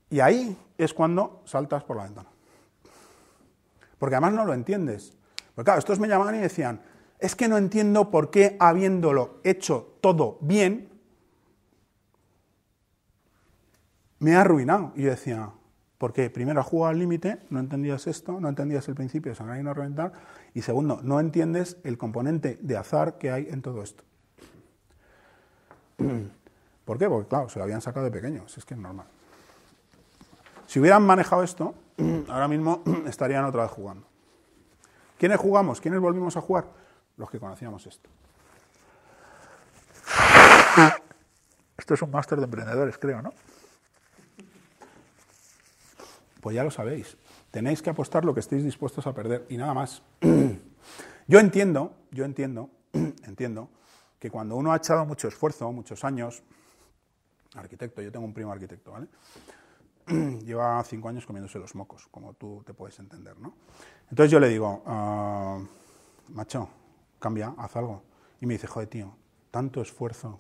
Y 0.10 0.20
ahí 0.20 0.58
es 0.76 0.92
cuando 0.92 1.44
saltas 1.46 1.84
por 1.84 1.98
la 1.98 2.06
ventana. 2.06 2.30
Porque 4.00 4.16
además 4.16 4.34
no 4.34 4.44
lo 4.44 4.56
entiendes. 4.56 5.16
Porque 5.54 5.66
claro, 5.66 5.78
estos 5.78 6.00
me 6.00 6.08
llamaban 6.08 6.34
y 6.34 6.40
decían, 6.40 6.82
es 7.20 7.36
que 7.36 7.48
no 7.48 7.60
entiendo 7.60 8.10
por 8.10 8.32
qué 8.32 8.58
habiéndolo 8.60 9.40
hecho 9.44 10.00
todo 10.02 10.40
bien, 10.42 10.90
me 14.18 14.36
ha 14.36 14.42
arruinado. 14.42 14.94
Y 14.96 15.04
yo 15.04 15.12
decía, 15.12 15.52
porque 16.02 16.32
primero 16.32 16.60
has 16.60 16.66
jugado 16.66 16.90
al 16.90 16.98
límite, 16.98 17.38
no 17.52 17.60
entendías 17.60 18.08
esto, 18.08 18.40
no 18.40 18.50
entendías 18.50 18.88
el 18.88 18.96
principio 18.96 19.32
de 19.32 19.36
sangrar 19.36 19.60
y 19.60 19.64
no 19.64 19.72
reventar, 19.72 20.12
y 20.56 20.64
segundo, 20.64 21.00
no 21.04 21.20
entiendes 21.20 21.78
el 21.84 22.00
componente 22.00 22.58
de 22.60 22.76
azar 22.76 23.20
que 23.20 23.30
hay 23.30 23.48
en 23.52 23.62
todo 23.62 23.84
esto. 23.84 24.04
¿Por 26.86 26.98
qué? 26.98 27.08
Porque 27.08 27.30
claro, 27.30 27.50
se 27.50 27.60
lo 27.60 27.66
habían 27.66 27.82
sacado 27.82 28.04
de 28.04 28.12
pequeños, 28.12 28.58
es 28.58 28.66
que 28.66 28.74
es 28.74 28.80
normal. 28.80 29.06
Si 30.66 30.80
hubieran 30.80 31.04
manejado 31.04 31.44
esto, 31.44 31.76
ahora 32.30 32.48
mismo 32.48 32.82
estarían 33.06 33.46
otra 33.46 33.62
vez 33.62 33.72
jugando. 33.72 34.08
¿Quiénes 35.20 35.40
jugamos? 35.40 35.80
¿Quiénes 35.80 36.00
volvimos 36.00 36.36
a 36.36 36.42
jugar? 36.42 36.66
Los 37.16 37.30
que 37.30 37.40
conocíamos 37.40 37.86
esto. 37.86 38.10
Esto 41.78 41.94
es 41.94 42.02
un 42.02 42.10
máster 42.10 42.40
de 42.40 42.46
emprendedores, 42.46 42.98
creo, 42.98 43.22
¿no? 43.22 43.32
Pues 46.42 46.56
ya 46.56 46.64
lo 46.64 46.72
sabéis. 46.72 47.18
Tenéis 47.52 47.82
que 47.82 47.92
apostar 47.92 48.26
lo 48.26 48.34
que 48.34 48.40
estéis 48.40 48.64
dispuestos 48.64 49.08
a 49.08 49.14
perder 49.14 49.46
y 49.50 49.58
nada 49.58 49.74
más. 49.74 50.02
Yo 51.28 51.40
entiendo, 51.40 51.96
yo 52.12 52.26
entiendo, 52.26 52.70
entiendo 52.94 53.70
que 54.20 54.30
cuando 54.30 54.56
uno 54.58 54.74
ha 54.74 54.78
echado 54.78 55.06
mucho 55.06 55.30
esfuerzo, 55.30 55.72
muchos 55.72 56.04
años, 56.04 56.44
arquitecto, 57.56 58.02
yo 58.02 58.12
tengo 58.12 58.26
un 58.26 58.34
primo 58.34 58.52
arquitecto, 58.52 58.92
¿vale? 58.92 59.08
Lleva 60.44 60.84
cinco 60.84 61.08
años 61.08 61.26
comiéndose 61.26 61.58
los 61.58 61.74
mocos, 61.76 62.08
como 62.12 62.34
tú 62.34 62.64
te 62.66 62.74
puedes 62.74 63.00
entender, 63.00 63.40
¿no? 63.40 63.54
Entonces 64.10 64.30
yo 64.32 64.40
le 64.40 64.50
digo, 64.50 64.84
ah, 64.86 65.60
macho, 66.30 66.68
cambia, 67.20 67.54
haz 67.58 67.78
algo. 67.78 68.04
Y 68.42 68.46
me 68.46 68.56
dice, 68.56 68.68
joder, 68.68 68.90
tío, 68.90 69.16
tanto 69.52 69.82
esfuerzo, 69.82 70.40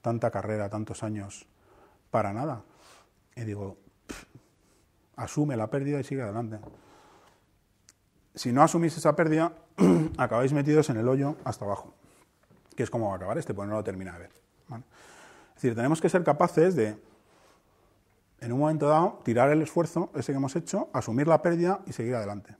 tanta 0.00 0.30
carrera, 0.30 0.70
tantos 0.70 1.02
años, 1.02 1.46
para 2.10 2.32
nada. 2.32 2.64
Y 3.36 3.42
digo, 3.42 3.76
asume 5.16 5.56
la 5.56 5.68
pérdida 5.68 6.00
y 6.00 6.04
sigue 6.04 6.22
adelante. 6.22 6.58
Si 8.34 8.52
no 8.52 8.62
asumís 8.62 8.96
esa 8.96 9.14
pérdida, 9.14 9.52
acabáis 10.18 10.52
metidos 10.52 10.90
en 10.90 10.96
el 10.96 11.08
hoyo 11.08 11.36
hasta 11.44 11.64
abajo, 11.64 11.94
que 12.76 12.82
es 12.82 12.90
como 12.90 13.08
va 13.08 13.14
a 13.14 13.16
acabar 13.16 13.38
este, 13.38 13.54
pues 13.54 13.68
no 13.68 13.74
lo 13.74 13.84
termina 13.84 14.12
de 14.14 14.18
ver. 14.18 14.30
Es 14.70 15.62
decir, 15.62 15.74
tenemos 15.76 16.00
que 16.00 16.08
ser 16.08 16.24
capaces 16.24 16.74
de, 16.74 16.96
en 18.40 18.52
un 18.52 18.58
momento 18.58 18.88
dado, 18.88 19.20
tirar 19.24 19.50
el 19.50 19.62
esfuerzo 19.62 20.10
ese 20.14 20.32
que 20.32 20.36
hemos 20.36 20.56
hecho, 20.56 20.88
asumir 20.92 21.28
la 21.28 21.42
pérdida 21.42 21.80
y 21.86 21.92
seguir 21.92 22.16
adelante. 22.16 22.56